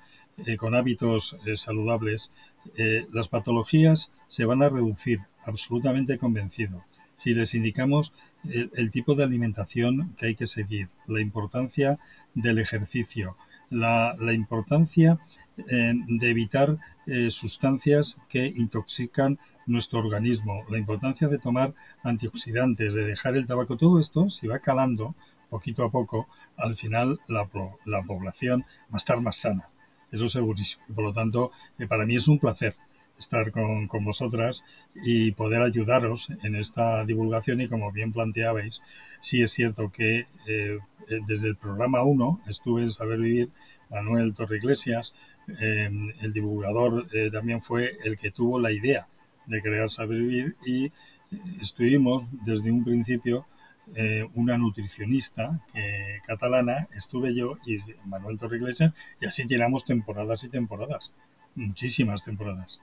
[0.57, 2.31] con hábitos saludables,
[3.11, 6.83] las patologías se van a reducir, absolutamente convencido.
[7.17, 8.13] Si les indicamos
[8.43, 11.99] el, tipo de alimentación que hay que seguir, la importancia
[12.33, 13.37] del ejercicio,
[13.69, 15.19] la, importancia
[15.57, 16.77] de evitar
[17.29, 21.73] sustancias que intoxican nuestro organismo, la importancia de tomar
[22.03, 25.15] antioxidantes, de dejar el tabaco, todo esto, si va calando,
[25.51, 26.27] poquito a poco,
[26.57, 27.47] al final la,
[27.85, 28.61] la población
[28.91, 29.67] va a estar más sana.
[30.11, 30.83] eso segurísimo.
[30.95, 32.75] Por lo tanto, eh, para mí es un placer
[33.21, 34.65] estar con, vosotras
[34.95, 38.81] y poder ayudaros en esta divulgación y como bien planteabais,
[39.21, 40.79] sí es cierto que eh,
[41.27, 43.49] desde el programa 1 estuve en Saber Vivir,
[43.89, 45.13] Manuel Torre Iglesias,
[45.59, 49.07] em, el divulgador eh, también fue el que tuvo la idea
[49.45, 50.91] de crear Saber Vivir y eh,
[51.61, 53.45] estuvimos desde un principio
[54.35, 55.59] una nutricionista
[56.25, 61.11] catalana, estuve yo y Manuel Torre Iglesias, y así tiramos temporadas y temporadas,
[61.55, 62.79] muchísimas temporadas.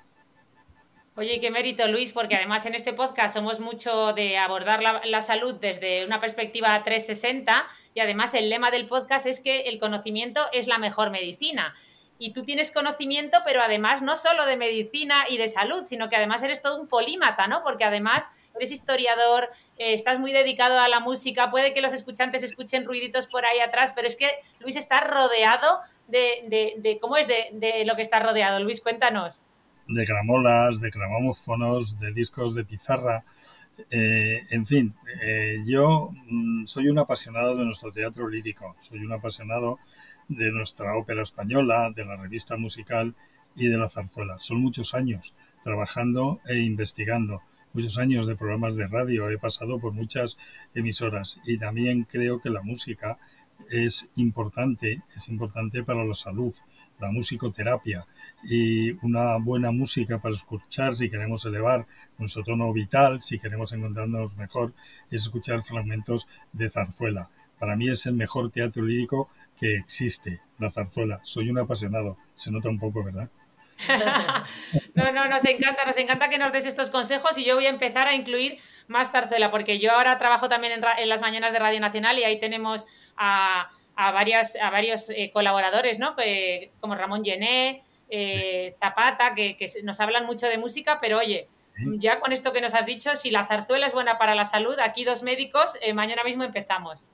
[1.19, 5.57] Oye, qué mérito, Luis, porque además en este podcast somos mucho de abordar la, salud
[5.57, 10.69] desde una perspectiva 360 y además el lema del podcast es que el conocimiento es
[10.69, 11.75] la mejor medicina.
[12.21, 16.15] Y tú tienes conocimiento, pero además no solo de medicina y de salud, sino que
[16.15, 17.65] además eres todo un polímata, ¿no?
[17.65, 22.45] Porque además eres historiador, eh, estás muy dedicado a la música, puede que los escuchantes
[22.45, 27.27] escuchen ruiditos por ahí atrás, pero es que Luis está rodeado de, de, ¿cómo es
[27.27, 28.61] de, de lo que está rodeado?
[28.61, 29.43] Luis, cuéntanos
[29.89, 33.25] de gramolas, de gramófonos, de discos de pizarra.
[33.91, 39.13] Eh, en fin, eh, yo mm, soy un apasionado de nuestro teatro lírico, soy un
[39.13, 39.79] apasionado
[40.29, 43.15] de nuestra ópera española, de la revista musical
[43.57, 44.37] y de la zarzuela.
[44.41, 45.35] Son muchos años
[45.65, 50.37] trabajando e investigando, muchos años de programas de radio, he pasado por muchas
[50.75, 53.19] emisoras y también creo que la música
[53.71, 56.55] es importante, es importante para la salud,
[56.99, 58.07] la musicoterapia
[58.45, 61.87] y una buena música para escuchar si queremos elevar
[62.19, 64.73] nuestro tono vital, si queremos encontrarnos mejor,
[65.11, 67.31] es escuchar fragmentos de zarzuela.
[67.59, 69.29] Para mí es el mejor teatro lírico
[69.59, 71.21] que existe, la zarzuela.
[71.25, 73.29] Soy un apasionado, se nota un poco, ¿verdad?
[74.95, 77.71] no, no, nos encanta, nos encanta que nos des estos consejos y yo voy a
[77.71, 81.81] empezar a incluir más zarzuela, porque yo ahora trabajo también en, las mañanas de Radio
[81.81, 82.87] Nacional y ahí tenemos
[83.17, 86.15] a, a, varias, a varios eh, colaboradores, ¿no?
[86.81, 91.49] como Ramón Gené, eh, Zapata, que, nos hablan mucho de música, pero oye,
[91.99, 94.77] ya con esto que nos has dicho, si la zarzuela es buena para la salud,
[94.81, 97.09] aquí dos médicos, eh, mañana mismo empezamos.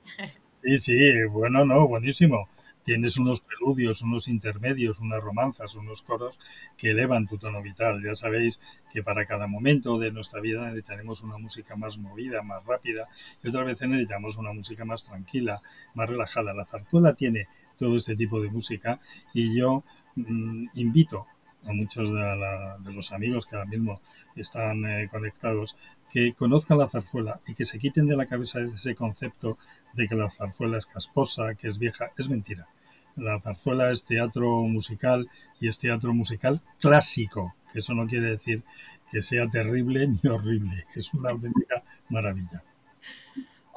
[0.63, 2.47] Sí, sí, bueno, no, buenísimo
[2.85, 6.39] tienes unos preludios, unos intermedios, unas romanzas, unos coros
[6.77, 8.01] que elevan tu tono vital.
[8.03, 8.61] Ya sabéis
[8.93, 13.09] que para cada momento de nuestra vida necesitaremos una música más movida, más rápida
[13.43, 15.63] y otras veces necesitamos una música más tranquila,
[15.95, 16.53] más relajada.
[16.53, 19.01] La zarzuela tiene todo este tipo de música
[19.33, 19.83] y yo
[20.15, 21.25] mm, invito
[21.65, 23.99] a muchos de, los amigos que ahora mismo
[24.35, 25.75] están eh, conectados
[26.11, 29.57] que conozcan la zarzuela y que se quiten de la cabeza ese concepto
[29.93, 32.11] de que la zarzuela es casposa, que es vieja.
[32.15, 32.67] Es mentira.
[33.15, 38.63] La zarzuela es teatro musical y es teatro musical clásico, que eso no quiere decir
[39.11, 42.63] que sea terrible ni horrible, es una auténtica maravilla.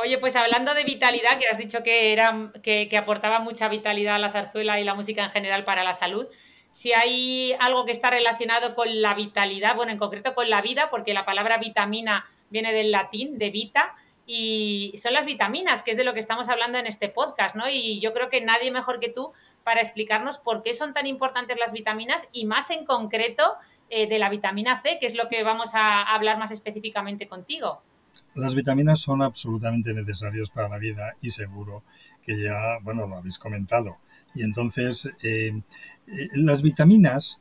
[0.01, 4.21] Oye, pues hablando de vitalidad, que has dicho que, era, que, aportaba mucha vitalidad a
[4.21, 6.27] la zarzuela y la música en general para la salud,
[6.71, 10.89] si hay algo que está relacionado con la vitalidad, bueno, en concreto con la vida,
[10.91, 13.97] porque la palabra vitamina viene del latín, de vita,
[14.31, 17.67] y son las vitaminas, que es de lo que estamos hablando en este podcast, ¿no?
[17.67, 19.33] Y yo creo que nadie mejor que tú
[19.65, 23.55] para explicarnos por qué son tan importantes las vitaminas y más en concreto
[23.89, 27.81] eh, de la vitamina C, que es lo que vamos a hablar más específicamente contigo.
[28.35, 31.83] Las vitaminas son absolutamente necesarias para la vida y seguro
[32.23, 33.97] que ya, bueno, lo habéis comentado.
[34.35, 35.59] Y entonces, eh,
[36.07, 37.41] eh, las vitaminas,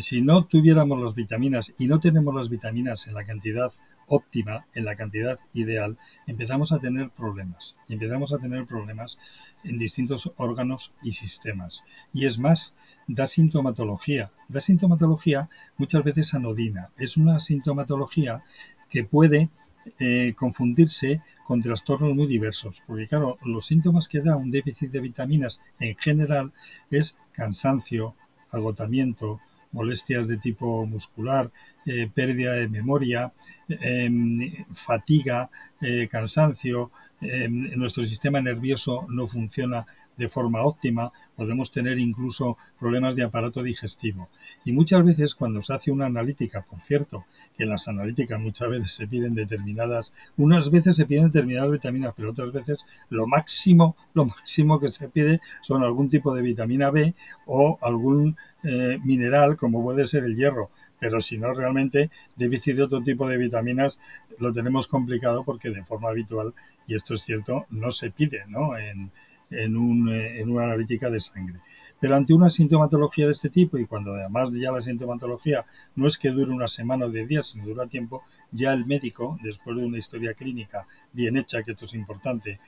[0.00, 3.70] si no tuviéramos las vitaminas y no tenemos las vitaminas en la cantidad
[4.06, 7.76] óptima, en la cantidad ideal, empezamos a tener problemas.
[7.88, 9.18] Y empezamos a tener problemas
[9.64, 11.84] en distintos órganos y sistemas.
[12.12, 12.74] Y es más,
[13.06, 14.32] da sintomatología.
[14.48, 16.90] Da sintomatología muchas veces anodina.
[16.96, 18.44] Es una sintomatología
[18.88, 19.50] que puede
[19.98, 22.82] eh, confundirse con trastornos muy diversos.
[22.86, 26.52] Porque claro, los síntomas que da un déficit de vitaminas en general
[26.90, 28.14] es cansancio,
[28.50, 29.40] agotamiento,
[29.72, 31.50] molestias de tipo muscular,
[31.86, 33.32] eh, pérdida de memoria,
[33.68, 35.50] em, fatiga,
[35.80, 36.90] eh, cansancio,
[37.20, 39.86] em, nuestro sistema nervioso no funciona
[40.16, 44.28] de forma óptima, podemos tener incluso problemas de aparato digestivo.
[44.64, 47.24] Y muchas veces cuando se hace una analítica, por cierto,
[47.56, 52.14] que en las analíticas muchas veces se piden determinadas, unas veces se piden determinadas vitaminas,
[52.16, 52.78] pero otras veces
[53.10, 57.14] lo máximo, lo máximo que se pide son algún tipo de vitamina B
[57.46, 62.82] o algún eh, mineral como puede ser el hierro pero si no realmente déficit de
[62.84, 64.00] otro tipo de vitaminas
[64.38, 66.54] lo tenemos complicado porque de forma habitual,
[66.86, 68.76] y esto es cierto, no se pide ¿no?
[68.76, 69.10] En,
[69.50, 71.60] en, un, eh, una analítica de sangre.
[71.98, 76.18] Pero ante una sintomatología de este tipo, y cuando además ya la sintomatología no es
[76.18, 79.84] que dure una semana o diez días, sino dura tiempo, ya el médico, después de
[79.86, 82.60] una historia clínica bien hecha, que esto es importante,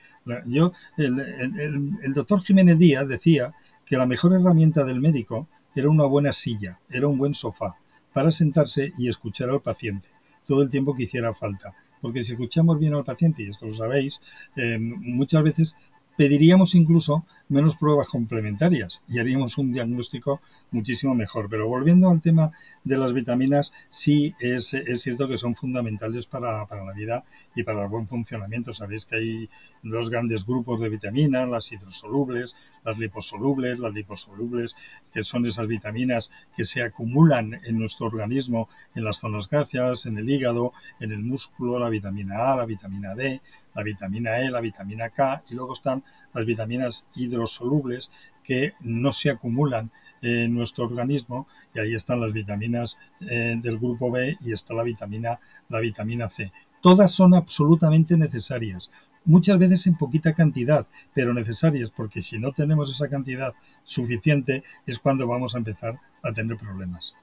[0.45, 3.53] yo, el doctor Jiménez Díaz decía
[3.85, 7.75] que la mejor herramienta del médico era una buena silla, era un buen sofá,
[8.13, 10.09] para sentarse y escuchar al paciente
[10.49, 11.75] todo el tiempo que hiciera falta.
[12.01, 14.19] Porque si escuchamos bien al paciente, y esto lo sabéis,
[14.55, 15.75] eh, muchas veces
[16.19, 21.47] pediríamos incluso menos pruebas complementarias y haríamos un diagnóstico muchísimo mejor.
[21.49, 22.51] Pero volviendo al tema
[22.83, 27.23] de las vitaminas, sí es, cierto que son fundamentales para, la vida
[27.55, 28.73] y para el buen funcionamiento.
[28.73, 29.49] Sabéis que hay
[29.81, 32.53] dos grandes grupos de vitaminas, las hidrosolubles,
[32.83, 34.75] las liposolubles, las liposolubles,
[35.13, 40.17] que son esas vitaminas que se acumulan en nuestro organismo, en las zonas gracias, en
[40.17, 43.39] el hígado, en el músculo, la vitamina A, la vitamina D,
[43.73, 46.03] la vitamina E, la vitamina K y luego están
[46.33, 48.11] las vitaminas hidrosolubles
[48.43, 49.91] que no se acumulan
[50.21, 54.83] en nuestro organismo y ahí están las vitaminas eh, del grupo B y está la
[54.83, 55.39] vitamina
[55.69, 56.51] la vitamina C.
[56.81, 58.91] Todas son absolutamente necesarias,
[59.25, 63.53] muchas veces en poquita cantidad, pero necesarias porque si no tenemos esa cantidad
[63.83, 67.13] suficiente es cuando vamos a empezar a tener problemas.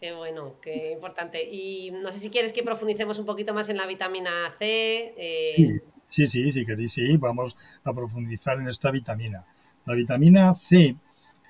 [0.00, 1.46] Qué bueno, qué importante.
[1.46, 5.12] Y no sé si quieres que profundicemos un poquito más en la vitamina C.
[5.14, 9.44] Eh, sí, sí, sí, queréis, sí, vamos a profundizar en esta vitamina.
[9.84, 10.96] La vitamina C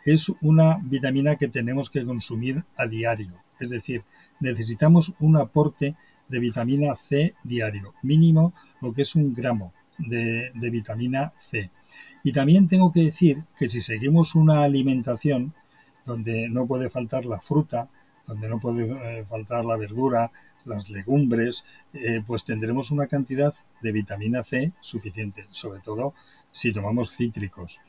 [0.05, 3.33] es una vitamina que tenemos que consumir a diario.
[3.61, 4.03] Es decir,
[4.41, 5.95] necesitamos un aporte
[6.27, 11.71] de vitamina C diario, mínimo lo que es un gramo de vitamina C.
[12.25, 15.55] Y también tengo que decir que si seguimos una alimentación
[16.05, 17.89] donde no puede faltar la fruta,
[18.31, 20.31] donde no puede eh, faltar la verdura,
[20.65, 23.53] las legumbres, eh, pues tendremos una cantidad
[23.83, 26.15] de vitamina C suficiente, sobre todo
[26.53, 27.81] si tomamos cítricos.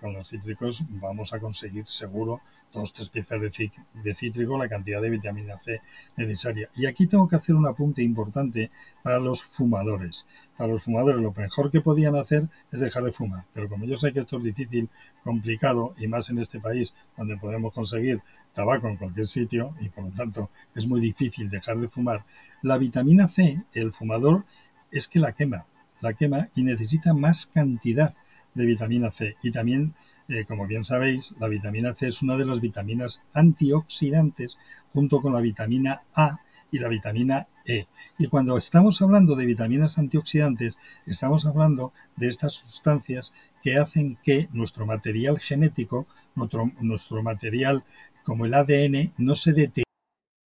[0.00, 2.40] Con los cítricos vamos a conseguir seguro
[2.72, 3.70] dos tres piezas de,
[4.02, 5.80] de, cítrico la cantidad de vitamina C
[6.16, 6.68] necesaria.
[6.74, 8.70] Y aquí tengo que hacer un apunte importante
[9.02, 10.26] para los fumadores.
[10.56, 13.44] Para los fumadores lo mejor que podían hacer es dejar de fumar.
[13.54, 14.88] Pero como yo sé que esto es difícil,
[15.22, 18.22] complicado y más en este país donde podemos conseguir
[18.54, 22.24] tabaco en cualquier sitio y por lo tanto es muy difícil dejar de fumar,
[22.62, 24.44] la vitamina C, el fumador,
[24.90, 25.66] es que la quema,
[26.00, 28.14] la quema y necesita más cantidad
[28.54, 29.36] de vitamina C.
[29.42, 29.94] Y también,
[30.28, 34.58] eh, como bien sabéis, la vitamina C es una de las vitaminas antioxidantes
[34.92, 36.40] junto con la vitamina A
[36.70, 37.86] y la vitamina E.
[38.18, 43.32] Y cuando estamos hablando de vitaminas antioxidantes, estamos hablando de estas sustancias
[43.62, 47.84] que hacen que nuestro material genético, nuestro, nuestro material
[48.24, 49.84] como el ADN, no se deteriore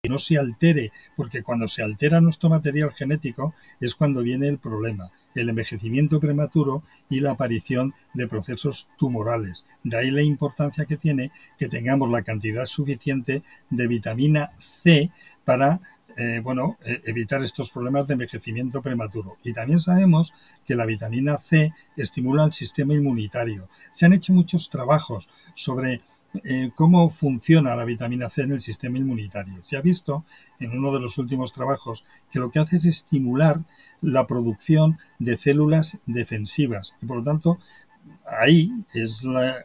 [0.05, 5.09] no se altere, porque cuando se altera nuestro material genético es cuando viene el problema
[5.35, 9.65] el envejecimiento prematuro y la aparición de procesos tumorales.
[9.83, 15.11] De ahí la importancia que tiene que tengamos la cantidad suficiente de vitamina C
[15.45, 15.81] para
[16.15, 19.37] eh, bueno, eh, evitar estos problemas de envejecimiento prematuro.
[19.43, 23.67] Y también sabemos que la vitamina C estimula el sistema inmunitario.
[23.91, 26.01] Se han hecho muchos trabajos sobre
[26.43, 29.59] eh, cómo funciona la vitamina C en el sistema inmunitario.
[29.63, 30.25] Se ha visto
[30.59, 33.61] en uno de los últimos trabajos que lo que hace es estimular
[34.01, 37.59] la producción de células defensivas y por lo tanto
[38.25, 39.21] ahí, es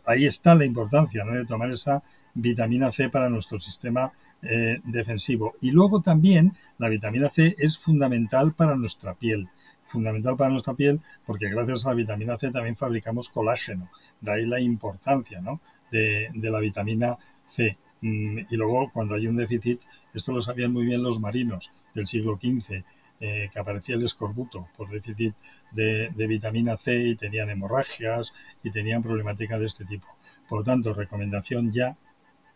[0.06, 2.02] ahí está la importancia de tomar esa
[2.34, 4.12] vitamina C para nuestro sistema
[4.42, 5.54] eh, defensivo.
[5.60, 9.48] Y luego también la vitamina C es fundamental para nuestra piel
[9.88, 13.90] fundamental para nuestra piel porque gracias a la vitamina C también fabricamos colágeno.
[14.20, 15.60] De ahí la importancia ¿no?
[15.90, 17.78] De, la vitamina C.
[18.00, 19.80] Mm, y luego, cuando hay un déficit,
[20.14, 22.84] esto lo sabían muy bien los marinos del siglo XV,
[23.20, 25.34] eh, que aparecía el escorbuto por déficit
[25.72, 28.32] de, vitamina C y tenían hemorragias
[28.62, 30.06] y tenían problemática de este tipo.
[30.48, 31.96] Por lo tanto, recomendación ya,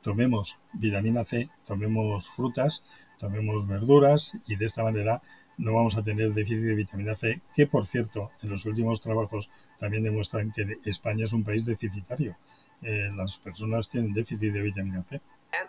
[0.03, 2.85] tomemos vitamina C, tomemos frutas,
[3.19, 5.23] tomemos verduras y de esta manera
[5.59, 9.51] no vamos a tener déficit de vitamina C, que por cierto, en los últimos trabajos
[9.81, 12.37] también demuestran que España es un país deficitario.
[12.83, 15.21] Eh, las personas tienen déficit de vitamina C.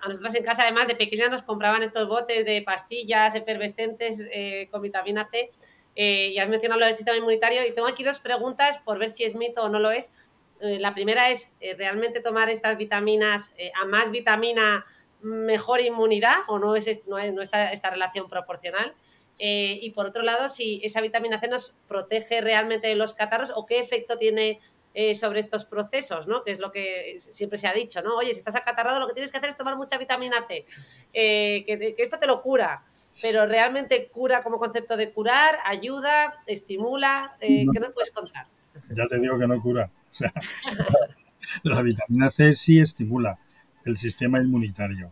[0.01, 4.68] A nosotros en casa, además, de pequeñas nos compraban estos botes de pastillas efervescentes eh,
[4.72, 5.51] con vitamina C.
[5.95, 7.66] Eh, y has mencionado lo del sistema inmunitario.
[7.68, 10.11] Y tengo aquí dos preguntas por ver si es mito o no lo es.
[10.59, 14.86] la primera es, ¿realmente tomar estas vitaminas, a más vitamina,
[15.22, 18.93] mejor inmunidad o no, es, no, es, no está esta relación proporcional?
[19.38, 23.66] y por otro lado, si esa vitamina C nos protege realmente de los catarros o
[23.66, 24.61] qué efecto tiene
[24.96, 26.44] eh, sobre estos procesos, ¿no?
[26.44, 28.16] Que es lo que siempre se ha dicho, ¿no?
[28.16, 30.68] Oye, si estás acatarrado, lo que tienes que hacer es tomar mucha vitamina C,
[31.14, 32.84] eh, que, esto te lo cura,
[33.20, 38.46] pero realmente cura como concepto de curar, ayuda, estimula, eh, ¿qué nos puedes contar?
[38.89, 39.89] Ya te digo que no cura.
[40.12, 40.32] O sea,
[41.64, 43.39] la vitamina C sí estimula
[43.86, 45.12] el sistema inmunitario.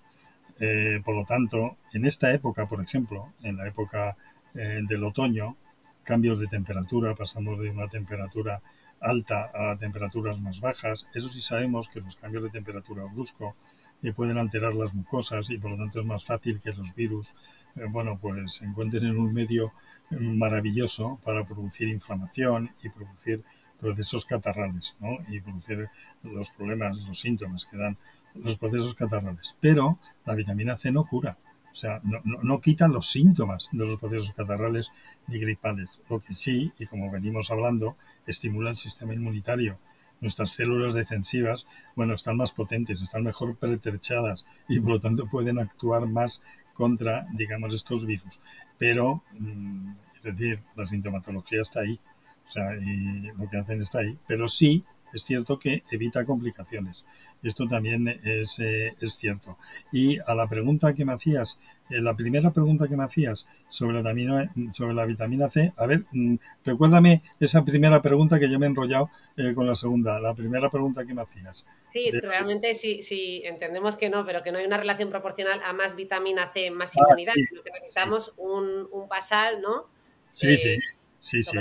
[1.03, 4.15] por lo tanto, en esta época, por ejemplo, en la época
[4.53, 5.57] del otoño,
[6.03, 8.61] cambios de temperatura, pasamos de una temperatura
[9.01, 11.07] alta a temperaturas más bajas.
[11.13, 13.55] Eso sí sabemos que los cambios de temperatura brusco
[14.03, 17.33] eh, pueden alterar las mucosas y por lo tanto es más fácil que los virus,
[17.75, 19.73] eh, bueno, pues se encuentren en un medio
[20.09, 23.43] maravilloso para producir inflamación y producir
[23.79, 25.17] procesos catarrales, ¿no?
[25.29, 25.89] Y producir
[26.23, 27.97] los problemas, los síntomas que dan
[28.35, 29.55] los procesos catarrales.
[29.59, 31.37] Pero la vitamina C no cura.
[31.71, 34.91] O sea, no, no, quita los síntomas de los procesos catarrales
[35.27, 35.89] ni gripales.
[36.09, 37.95] Lo que sí, y como venimos hablando,
[38.27, 39.79] estimula el sistema inmunitario.
[40.19, 41.65] Nuestras células defensivas,
[41.95, 46.41] bueno, están más potentes, están mejor pertrechadas y por lo tanto pueden actuar más
[46.73, 48.39] contra, digamos, estos virus.
[48.77, 51.99] Pero, mm, es decir, la sintomatología está ahí.
[52.47, 54.17] O sea, y lo que hacen está ahí.
[54.27, 57.05] Pero sí es cierto que evita complicaciones.
[57.43, 59.57] Esto también es, eh, es cierto.
[59.91, 61.59] Y a la pregunta que me hacías,
[61.89, 65.85] eh, la primera pregunta que me hacías sobre la, vitamina, sobre la vitamina C, a
[65.87, 70.19] ver, mm, recuérdame esa primera pregunta que yo me he enrollado eh, con la segunda,
[70.19, 71.65] la primera pregunta que me hacías.
[71.87, 75.73] Sí, realmente sí, sí, entendemos que no, pero que no hay una relación proporcional a
[75.73, 79.87] más vitamina C, más ah, inmunidad, sino que necesitamos un, un basal, ¿no?
[80.35, 80.77] Sí, sí,
[81.19, 81.57] sí, sí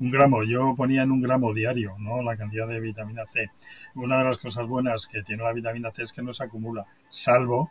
[0.00, 2.22] un gramo, yo ponía en un gramo diario, ¿no?
[2.22, 3.50] La cantidad de vitamina C.
[3.94, 6.86] Una de las cosas buenas que tiene la vitamina C es que no se acumula,
[7.08, 7.70] salvo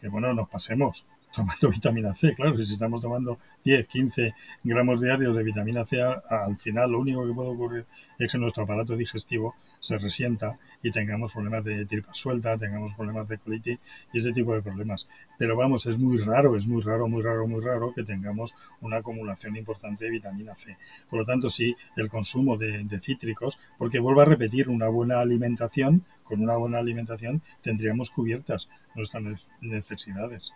[0.00, 2.34] que, bueno, nos pasemos tomando vitamina C.
[2.34, 7.26] Claro, si estamos tomando 10, 15 gramos diarios de vitamina C, al final lo único
[7.26, 7.86] que puede ocurrir
[8.18, 9.54] es que nuestro aparato digestivo
[9.84, 13.78] se resienta y tengamos problemas de tripa suelta, tengamos problemas de colitis
[14.14, 15.06] y ese tipo de problemas.
[15.38, 18.96] Pero vamos, es muy raro, es muy raro, muy raro, muy raro que tengamos una
[18.96, 20.78] acumulación importante de vitamina C.
[21.10, 25.20] Por lo tanto, sí, el consumo de, de cítricos, porque vuelvo a repetir, una buena
[25.20, 29.22] alimentación, con una buena alimentación tendríamos cubiertas nuestras
[29.60, 30.54] necesidades.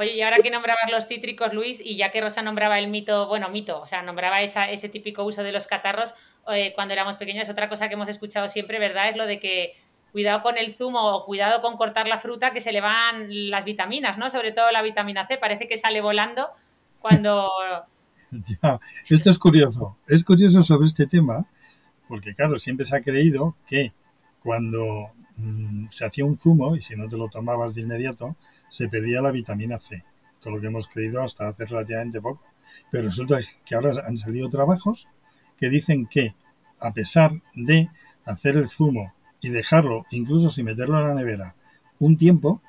[0.00, 3.26] Oye, y ahora que nombrabas los cítricos, Luis, y ya que Rosa nombraba el mito,
[3.26, 6.14] bueno, mito, o sea, nombraba ese típico uso de los catarros
[6.54, 9.08] eh, cuando éramos pequeños, otra cosa que hemos escuchado siempre, ¿verdad?
[9.08, 9.72] Es lo de que
[10.12, 13.64] cuidado con el zumo o cuidado con cortar la fruta que se le van las
[13.64, 14.30] vitaminas, ¿no?
[14.30, 16.46] Sobre todo la vitamina C, parece que sale volando
[17.00, 17.50] cuando...
[18.30, 18.78] ya,
[19.08, 21.44] esto es curioso, es curioso sobre este tema,
[22.06, 23.92] porque claro, siempre se ha creído que
[24.44, 28.36] cuando mm, se hacía un zumo y si no te lo tomabas de inmediato,
[28.68, 30.04] se pedía la vitamina C,
[30.40, 32.42] todo lo que hemos creído hasta hace relativamente poco.
[32.90, 35.08] Pero resulta que ahora han salido trabajos
[35.56, 36.34] que dicen que
[36.80, 37.90] a pesar de
[38.24, 41.54] hacer el zumo y dejarlo, incluso sin meterlo en la nevera,
[41.98, 42.62] un tiempo,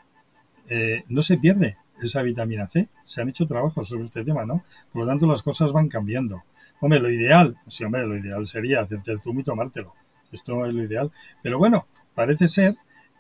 [0.70, 2.90] eh, no se pierde esa vitamina C.
[3.06, 4.64] Se han hecho trabajos sobre este tema, ¿no?
[4.92, 6.44] Por lo tanto, las cosas van cambiando.
[6.80, 9.94] Hombre, lo ideal, sí, hombre, lo ideal sería hacerte el zumo y tomártelo.
[10.32, 11.12] Esto es lo ideal.
[11.42, 12.78] Pero bueno, parece ser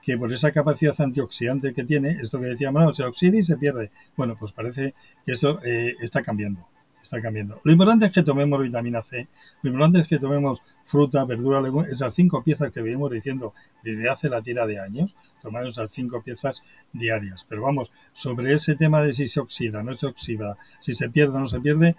[0.10, 3.57] que por esa capacidad antioxidante que tiene, esto que decíamos, no, se oxida y se
[3.57, 3.91] pierde.
[4.18, 6.68] Bueno, pues parece que esto eh, está cambiando.
[6.99, 7.62] Está cambiando.
[7.64, 9.28] Lo importante es que tomemos vitamina C,
[9.62, 13.53] lo importante es que tomemos fruta, verdura, legumbres, esas cinco piezas que venimos diciendo
[13.84, 17.45] desde hace la tira de años, tomar esas cinco piezas diarias.
[17.47, 21.38] Pero vamos, sobre ese tema de si se oxida, no se oxida, si se pierde
[21.38, 21.95] o no se pierde,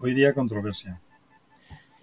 [0.00, 1.00] hoy día controversia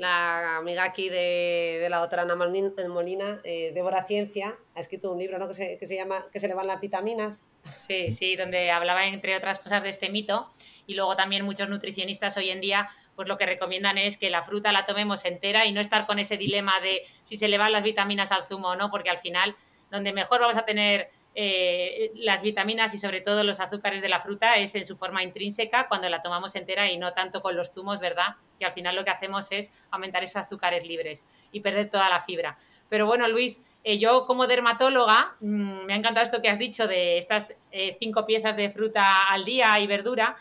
[0.01, 5.37] la amiga aquí de, la otra Ana Molina, eh, Débora Ciencia, ha escrito un libro
[5.37, 5.47] ¿no?
[5.47, 7.43] que, se, que se llama Que se le van las vitaminas.
[7.77, 10.51] Sí, sí, donde hablaba entre otras cosas de este mito
[10.87, 14.41] y luego también muchos nutricionistas hoy en día pues lo que recomiendan es que la
[14.41, 17.71] fruta la tomemos entera y no estar con ese dilema de si se le van
[17.71, 19.55] las vitaminas al zumo o no, porque al final
[19.91, 24.19] donde mejor vamos a tener eh, las vitaminas y sobre todo los azúcares de la
[24.19, 27.71] fruta es en su forma intrínseca cuando la tomamos entera y no tanto con los
[27.71, 28.35] zumos, ¿verdad?
[28.59, 32.19] Que al final lo que hacemos es aumentar esos azúcares libres y perder toda la
[32.19, 32.57] fibra.
[32.89, 36.87] Pero bueno, Luis, eh, yo como dermatóloga, mm, me ha encantado esto que has dicho
[36.87, 40.35] de estas eh, cinco piezas de fruta al día y verdura.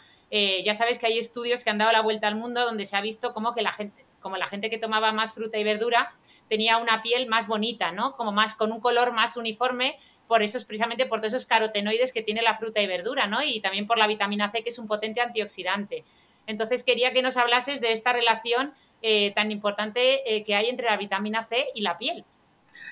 [0.64, 3.00] ya sabes que hay estudios que han dado la vuelta al mundo donde se ha
[3.00, 6.12] visto como que la gente, como la gente que tomaba más fruta y verdura
[6.48, 8.16] tenía una piel más bonita, ¿no?
[8.16, 9.98] Como más con un color más uniforme
[10.30, 13.42] por esos, precisamente por todos esos carotenoides que tiene la fruta y verdura, ¿no?
[13.42, 16.04] Y también por la vitamina C, que es un potente antioxidante.
[16.46, 18.72] Entonces, quería que nos hablases de esta relación
[19.02, 22.24] eh, tan importante eh, que hay entre la vitamina C y la piel.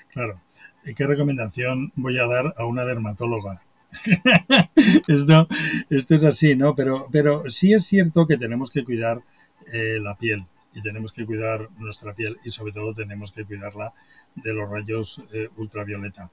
[0.09, 0.41] Claro.
[0.83, 3.61] ¿Qué recomendación voy a dar a una dermatóloga?
[5.07, 5.47] esto,
[5.89, 6.75] es así, ¿no?
[6.75, 9.21] Pero, sí es cierto que tenemos que cuidar
[9.71, 13.93] eh, la piel y tenemos que cuidar nuestra piel y sobre todo tenemos que cuidarla
[14.35, 15.23] de los rayos
[15.55, 16.31] ultravioleta.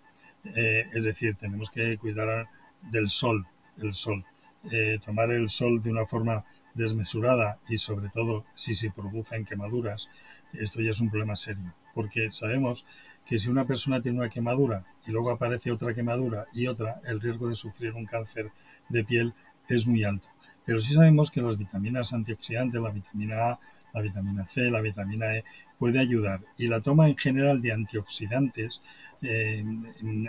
[0.55, 2.49] Eh, es decir, tenemos que cuidar
[2.91, 3.47] del sol,
[3.79, 4.25] el sol.
[4.71, 6.45] Eh, tomar el sol de una forma
[6.75, 10.09] desmesurada y sobre todo si se producen quemaduras,
[10.53, 12.85] esto ya es un problema serio, porque sabemos
[13.25, 17.21] que si una persona tiene una quemadura y luego aparece otra quemadura y otra, el
[17.21, 18.51] riesgo de sufrir un cáncer
[18.89, 19.35] de piel
[19.69, 20.29] es muy alto.
[20.67, 23.61] Pero sí sabemos que las vitaminas antioxidantes, la vitamina A,
[23.95, 25.45] la vitamina C, la vitamina E,
[25.79, 26.41] puede ayudar.
[26.59, 28.83] Y la toma en general de antioxidantes
[29.23, 29.65] eh,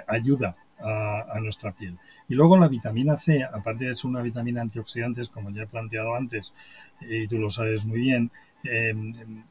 [0.07, 1.97] ayuda a, nuestra piel.
[2.29, 6.15] Y luego la vitamina C, aparte de ser una vitamina antioxidante, como ya he planteado
[6.15, 6.53] antes,
[7.01, 8.31] y tú lo sabes muy bien,
[8.63, 8.93] eh,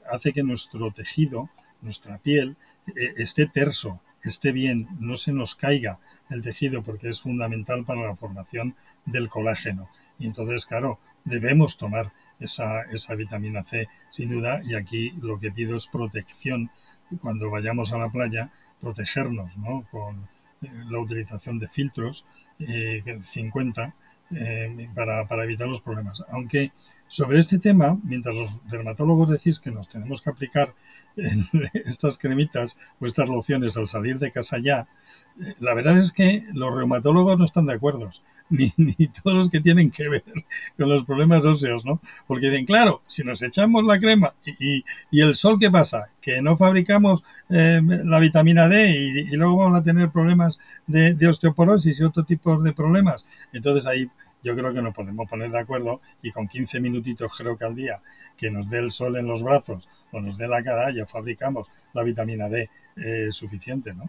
[0.08, 1.50] hace que nuestro tejido,
[1.82, 2.56] nuestra piel,
[2.88, 5.98] eh, esté terso, esté bien, no se nos caiga
[6.30, 9.88] el tejido porque es fundamental para la formación del colágeno.
[10.18, 15.50] Y entonces, claro, debemos tomar esa, esa vitamina C sin duda y aquí lo que
[15.50, 16.70] pido es protección
[17.20, 18.50] cuando vayamos a la playa,
[18.80, 19.86] protegernos ¿no?
[19.90, 20.28] con
[20.62, 22.26] eh, la utilización de filtros
[22.58, 23.94] eh, 50
[24.32, 26.24] eh, para, para, evitar los problemas.
[26.30, 26.72] Aunque
[27.06, 30.74] sobre este tema, mientras los dermatólogos decís que nos tenemos que aplicar
[31.74, 34.88] estas cremitas o estas lociones al salir de casa ya,
[35.40, 38.10] eh, la verdad es que los reumatólogos no están de acuerdo.
[38.50, 40.22] Ni, ni, todos los que tienen que ver
[40.76, 42.00] con los problemas óseos, ¿no?
[42.28, 46.10] Porque dicen, claro, si nos echamos la crema y, y el sol, ¿qué pasa?
[46.20, 51.14] Que no fabricamos eh, la vitamina D y, y, luego vamos a tener problemas de,
[51.14, 53.26] de osteoporosis y otro tipo de problemas.
[53.52, 54.08] Entonces ahí
[54.44, 57.74] yo creo que nos podemos poner de acuerdo y con 15 minutitos creo que al
[57.74, 58.00] día
[58.36, 61.68] que nos dé el sol en los brazos o nos dé la cara ya fabricamos
[61.94, 64.08] la vitamina D eh, suficiente, ¿no?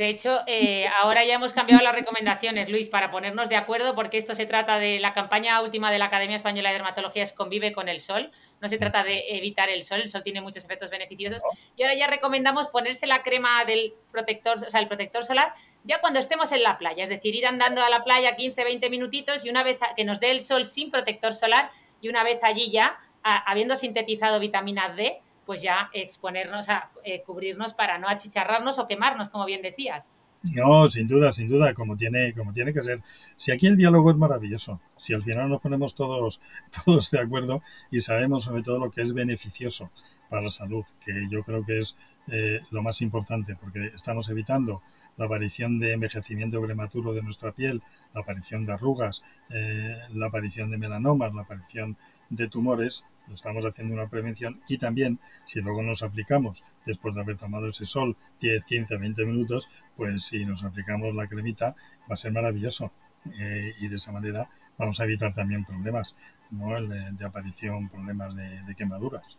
[0.00, 4.16] De hecho, eh, ahora ya hemos cambiado las recomendaciones, Luis, para ponernos de acuerdo, porque
[4.16, 7.74] esto se trata de la campaña última de la Academia Española de Dermatología es Convive
[7.74, 8.30] con el Sol.
[8.62, 11.42] No se trata de evitar el sol, el sol tiene muchos efectos beneficiosos.
[11.76, 15.52] Y ahora ya recomendamos ponerse la crema del protector, o sea, el protector solar,
[15.84, 18.88] ya cuando estemos en la playa, es decir, ir andando a la playa 15, 20
[18.88, 22.42] minutitos y una vez que nos dé el sol sin protector solar y una vez
[22.42, 25.20] allí ya, habiendo sintetizado vitamina D,
[25.50, 30.12] pues ya exponernos a eh, cubrirnos para no achicharrarnos o quemarnos, como bien decías.
[30.54, 33.02] No, sin duda, sin duda, como tiene, como tiene que ser.
[33.36, 36.40] Si aquí el diálogo es maravilloso, si al final nos ponemos todos,
[36.84, 39.90] todos de acuerdo y sabemos sobre todo lo que es beneficioso
[40.28, 41.96] para la salud, que yo creo que es
[42.30, 44.82] eh, lo más importante, porque estamos evitando
[45.16, 47.82] la aparición de envejecimiento prematuro de nuestra piel,
[48.14, 51.96] la aparición de arrugas, eh, la aparición de melanomas, la aparición
[52.30, 57.36] de tumores, estamos haciendo una prevención y también si luego nos aplicamos después de haber
[57.36, 61.76] tomado ese sol 10, 15, 20 minutos, pues si nos aplicamos la cremita
[62.10, 62.92] va a ser maravilloso
[63.38, 66.16] eh, y de esa manera vamos a evitar también problemas
[66.50, 66.80] ¿no?
[66.80, 69.38] de, aparición, problemas de quemaduras.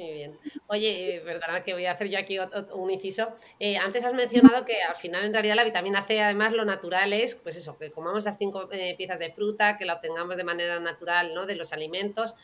[0.00, 0.38] Muy bien.
[0.68, 2.38] Oye, eh, verdad que voy a hacer yo aquí
[2.72, 3.28] un inciso.
[3.58, 7.12] Eh, antes has mencionado que al final, en realidad, la vitamina C, además, lo natural
[7.12, 10.44] es, pues eso, que comamos las cinco eh, piezas de fruta, que la obtengamos de
[10.44, 11.44] manera natural, ¿no?
[11.44, 12.34] De los alimentos.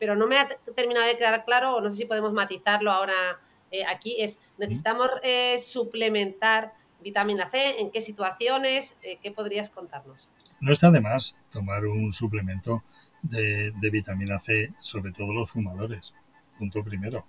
[0.00, 3.38] pero no me ha terminado de quedar claro, o no sé si podemos matizarlo ahora
[3.86, 5.08] aquí, es, necesitamos
[5.58, 8.96] suplementar vitamina C, ¿en qué situaciones?
[9.22, 10.28] ¿Qué podrías contarnos?
[10.60, 12.82] No está de más tomar un suplemento
[13.22, 16.12] de, de vitamina C, sobre todo los fumadores
[16.62, 17.26] punto primero,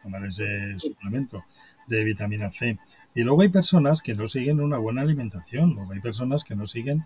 [0.00, 1.44] tomar ese suplemento
[1.88, 2.78] de vitamina C.
[3.16, 6.68] Y luego hay personas que no siguen una buena alimentación, luego hay personas que no
[6.68, 7.04] siguen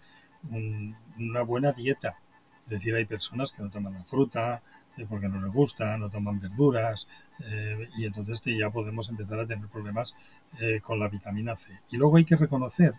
[0.50, 2.18] una buena dieta.
[2.64, 4.62] Es decir, hay personas que no toman la fruta
[4.98, 7.08] eh, porque no les gusta, no toman verduras
[7.46, 10.14] eh, y entonces ya podemos empezar a tener problemas
[10.60, 11.80] eh, con la vitamina C.
[11.90, 12.92] Y luego hay que reconocer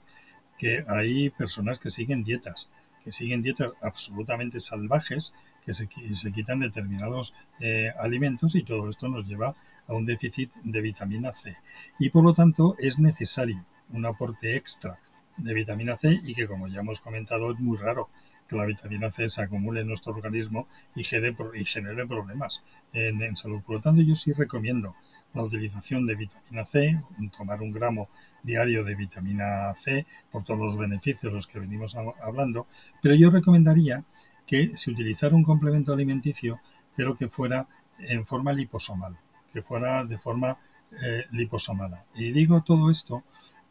[0.57, 2.67] que hay personas que siguen dietas,
[3.03, 5.33] que siguen dietas absolutamente salvajes
[5.65, 9.55] que se, se quitan determinados eh, alimentos y todo esto nos lleva
[9.87, 11.55] a un déficit de vitamina C.
[11.99, 14.99] Y por lo tanto es necesario un aporte extra
[15.37, 18.09] de vitamina C y que como ya hemos comentado es muy raro
[18.47, 23.21] que la vitamina C se acumule en nuestro organismo y genere, y genere problemas en,
[23.21, 23.61] en salud.
[23.61, 24.95] Por lo tanto yo sí recomiendo
[25.33, 27.01] la utilización de vitamina C,
[27.37, 28.09] tomar un gramo
[28.43, 32.67] diario de vitamina C por todos los beneficios los que venimos hablando,
[33.01, 34.03] pero yo recomendaría
[34.51, 36.59] que se utilizara un complemento alimenticio,
[36.97, 39.17] pero que fuera en forma liposomal,
[39.53, 40.59] que fuera de forma
[40.91, 42.03] eh, liposomada.
[42.15, 43.23] Y digo todo esto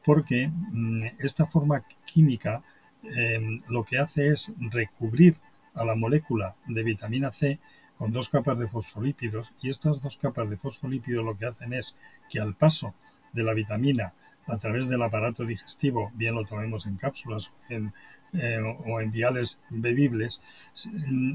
[0.02, 2.64] porque mm, esta forma química
[3.02, 5.36] em, lo que hace es recubrir
[5.74, 7.58] a la molécula de vitamina C
[7.98, 11.94] con dos capas de fosfolípidos y estas dos capas de fosfolípidos lo que hacen es
[12.30, 12.94] que al paso
[13.34, 14.14] de la vitamina
[14.46, 20.40] a través del aparato digestivo, bien lo tomemos en cápsulas eh, o en viales bebibles,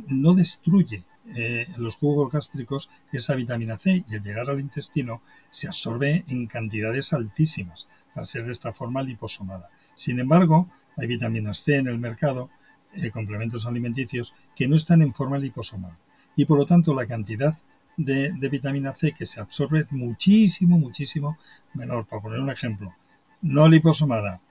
[0.08, 1.04] no destruye
[1.36, 6.48] eh, los jugos gástricos esa vitamina C y al llegar al intestino se absorbe en
[6.48, 9.70] cantidades altísimas, al ser de esta forma liposomada.
[9.96, 12.50] Sin embargo, hay vitaminas C en el mercado,
[12.94, 15.98] eh, complementos alimenticios, que no están en forma liposomal
[16.36, 17.58] y por lo tanto la cantidad
[17.98, 21.38] de, vitamina C que se absorbe muchísimo, muchísimo
[21.74, 22.06] menor.
[22.06, 22.94] Para poner un ejemplo,
[23.42, 24.42] no liposomada,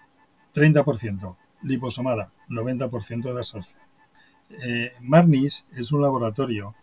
[0.54, 3.80] 30%, liposomada, 90% de absorción.
[4.62, 6.74] Eh, Marnis es un laboratorio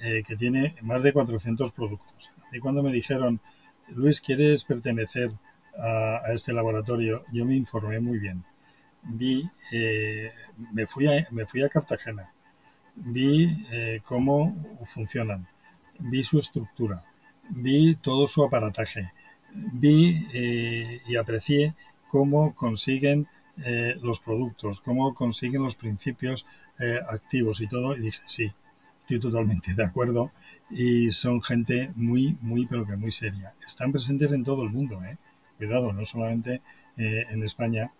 [0.00, 2.30] eh, que tiene más de 400 productos.
[2.52, 3.40] Y cuando me dijeron,
[3.88, 5.30] Luis, ¿quieres pertenecer
[5.78, 7.24] a, este laboratorio?
[7.32, 8.44] Yo me informé muy bien.
[9.02, 10.32] Vi, eh,
[10.72, 12.32] me, fui a, me fui a Cartagena,
[12.94, 13.50] vi
[14.02, 14.56] cómo
[14.86, 15.46] funcionan,
[15.98, 17.04] vi su estructura,
[17.50, 19.12] vi todo su aparataje,
[19.52, 20.26] vi
[21.06, 21.74] y aprecié
[22.08, 23.26] cómo consiguen
[24.02, 26.44] los productos, cómo consiguen los principios
[26.80, 28.52] eh, activos y todo, y dije, sí,
[28.98, 30.32] estoy totalmente de acuerdo,
[30.70, 33.54] y son gente muy, muy, pero que muy seria.
[33.64, 35.16] Están presentes en todo el mundo, ¿eh?
[35.56, 36.62] cuidado, no solamente
[36.96, 37.92] eh, en España,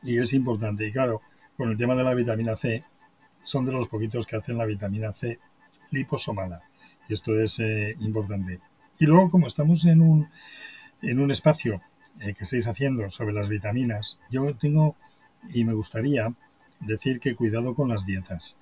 [0.00, 0.86] y es importante.
[0.86, 1.22] Y claro,
[1.56, 2.84] con el tema de la vitamina C,
[3.42, 5.40] son de los poquitos que hacen la vitamina C
[5.90, 6.62] liposomada,
[7.14, 8.60] esto es eh, importante.
[8.98, 10.28] Y luego, como estamos en un,
[11.02, 11.80] en un espacio
[12.18, 14.96] que estáis haciendo sobre las vitaminas, yo tengo
[15.48, 16.34] y me gustaría
[16.80, 18.56] decir que cuidado con las dietas.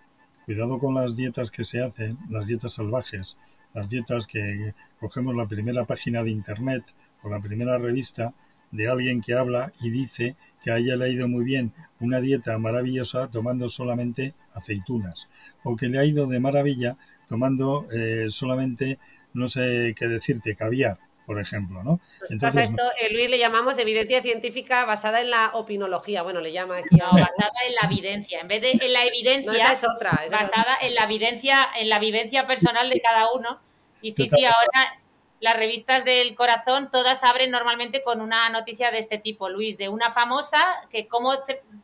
[0.45, 3.37] Cuidado con las dietas que se hacen, las dietas salvajes,
[3.75, 6.85] las dietas que cogemos la primera página de internet
[7.23, 8.35] o la primera revista
[8.71, 12.21] de alguien que habla y dice que a ella le ha ido muy bien una
[12.21, 15.29] dieta maravillosa tomando solamente aceitunas
[15.63, 16.97] o que le ha ido de maravilla
[17.29, 18.99] tomando eh, solamente
[19.35, 20.99] no sé qué decirte caviar
[21.29, 22.01] por ejemplo, ¿no?
[22.21, 26.23] Pues Entonces, pasa esto, eh, Luis, le llamamos evidencia científica basada en la opinología.
[26.23, 26.97] Bueno, le llama aquí.
[26.97, 28.41] No, basada en la evidencia.
[28.41, 29.53] En vez de en la evidencia.
[29.53, 30.23] esa es otra.
[30.31, 33.61] basada en la evidencia, en la vivencia personal de cada uno.
[34.01, 35.03] Y sí, sí, ahora
[35.41, 39.91] las revistas del corazón todas abren normalmente con una noticia de este tipo, Luis, de
[39.91, 40.59] una famosa
[40.91, 41.35] que como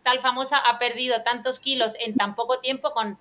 [0.03, 3.19] tal famosa ha perdido tantos kilos en tan poco tiempo con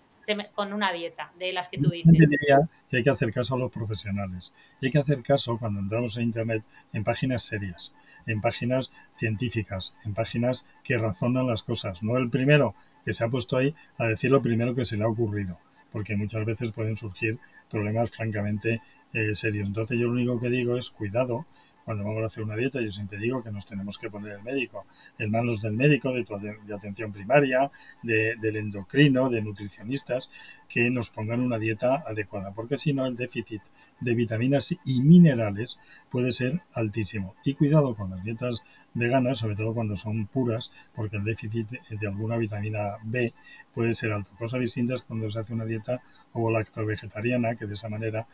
[0.54, 2.14] con una dieta de las que tú dices.
[2.14, 4.54] Yo diría que hay que hacer caso a los profesionales.
[4.82, 6.64] Y hay que hacer caso cuando entramos en Internet
[6.94, 7.94] en páginas serias,
[8.26, 12.04] en páginas científicas, en páginas que razonan las cosas.
[12.04, 15.04] No el primero que se ha puesto ahí a decir lo primero que se le
[15.04, 15.60] ha ocurrido,
[15.92, 18.82] porque muchas veces pueden surgir problemas francamente
[19.14, 19.68] eh, serios.
[19.68, 21.46] Entonces yo lo único que digo es cuidado
[21.86, 24.44] cuando vamos a hacer una dieta, yo siempre digo que nos tenemos que poner el
[24.44, 24.86] médico,
[25.18, 26.24] en manos del médico, de,
[26.66, 27.72] de atención primaria,
[28.02, 30.30] del endocrino, de nutricionistas,
[30.70, 33.62] que nos pongan una dieta adecuada, porque si no el déficit
[34.04, 35.78] de vitaminas y minerales
[36.10, 37.36] puede ser altísimo.
[37.44, 38.62] Y cuidado con las dietas
[38.94, 43.34] veganas, sobre todo cuando son puras, porque el déficit de alguna vitamina B
[43.74, 44.32] puede ser alto.
[44.38, 46.02] Cosa distinta es cuando se hace una dieta
[46.34, 48.28] ovo lacto vegetariana, que de esa manera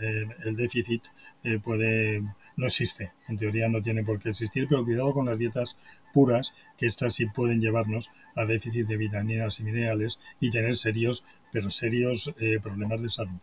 [0.00, 1.02] eh, el déficit
[1.44, 2.22] eh, puede
[2.56, 3.12] no existe.
[3.28, 5.76] En teoría no tiene por qué existir, pero cuidado con las dietas
[6.12, 11.24] puras, que estas sí pueden llevarnos a déficit de vitaminas y minerales y tener serios,
[11.52, 13.40] pero serios eh, problemas de salud.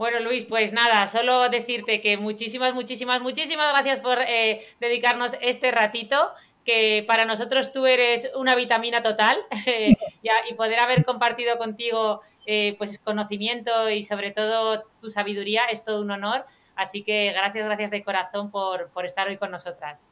[0.00, 5.70] Bueno, Luis, pues nada, solo decirte que muchísimas, muchísimas, muchísimas gracias por eh, dedicarnos este
[5.72, 6.30] ratito
[6.64, 9.36] que para nosotros tú eres una vitamina total
[10.50, 16.00] y poder haber compartido contigo eh, pues conocimiento y sobre todo tu sabiduría es todo
[16.00, 16.46] un honor.
[16.76, 20.06] Así que gracias, gracias de corazón por, por estar hoy con nosotras.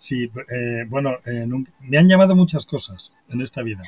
[0.00, 1.46] Sí, eh, bueno, eh,
[1.80, 3.82] me han llamado muchas cosas en esta vida,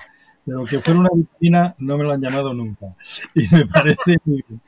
[0.45, 2.95] pero que fuera una vitamina no me lo han llamado nunca.
[3.35, 4.17] Y me parece,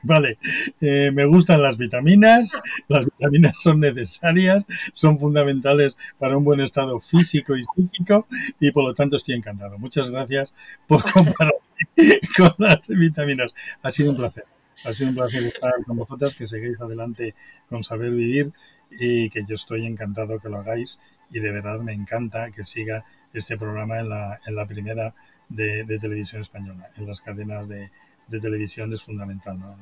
[0.03, 0.37] vale,
[0.81, 2.51] eh, me gustan las vitaminas,
[2.87, 8.27] las vitaminas son necesarias, son fundamentales para un buen estado físico y psíquico
[8.59, 9.77] y por lo tanto estoy encantado.
[9.77, 10.53] Muchas gracias
[10.87, 13.53] por compartir con las vitaminas.
[13.81, 14.45] Ha sido un placer.
[14.85, 17.33] Ha sido un placer estar con vosotras, que seguís adelante
[17.69, 18.53] con Saber Vivir
[18.91, 20.99] y que yo estoy encantado que lo hagáis
[21.31, 23.03] y de verdad me encanta que siga
[23.33, 25.13] este programa en la, en la primera
[25.49, 26.87] de, televisión española.
[26.97, 27.89] En las cadenas de,
[28.29, 29.73] televisión es fundamental, ¿no?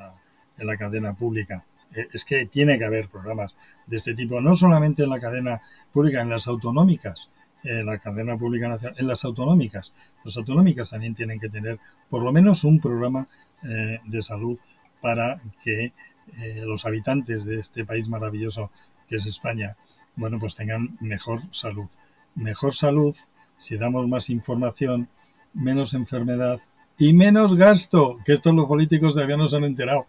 [0.57, 1.65] en, la, cadena pública.
[1.93, 3.55] E, es que tiene que haber programas
[3.87, 5.61] de este tipo, no solamente en la cadena
[5.91, 7.29] pública, en las autonómicas,
[7.63, 9.93] en la cadena pública nacional, en las autonómicas.
[10.23, 13.27] Las autonómicas también tienen que tener por lo menos un programa
[13.63, 14.59] eh, de salud
[15.01, 15.93] para que
[16.37, 18.71] eh, los habitantes de este país maravilloso
[19.07, 19.75] que es España,
[20.15, 21.89] bueno, pues tengan mejor salud.
[22.35, 23.15] Mejor salud
[23.57, 25.09] si damos más información,
[25.53, 26.59] menos enfermedad
[26.97, 30.05] y menos gasto, que esto los políticos todavía no se han enterado.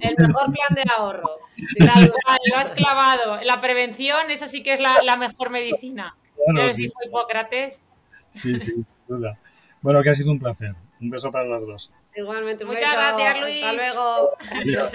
[0.00, 1.38] El mejor plan de ahorro.
[1.78, 3.42] lo has clavado.
[3.42, 6.16] La prevención, eso sí que es la, mejor medicina.
[6.46, 6.90] Bueno, sí.
[7.06, 7.82] Hipócrates?
[8.30, 8.74] Sí, sí,
[9.08, 9.38] duda.
[9.80, 10.74] Bueno, que ha sido un placer.
[11.00, 11.92] Un beso para los dos.
[12.14, 13.64] Igualmente, muchas gracias, Luis.
[13.64, 14.30] Hasta luego.
[14.52, 14.92] Adiós.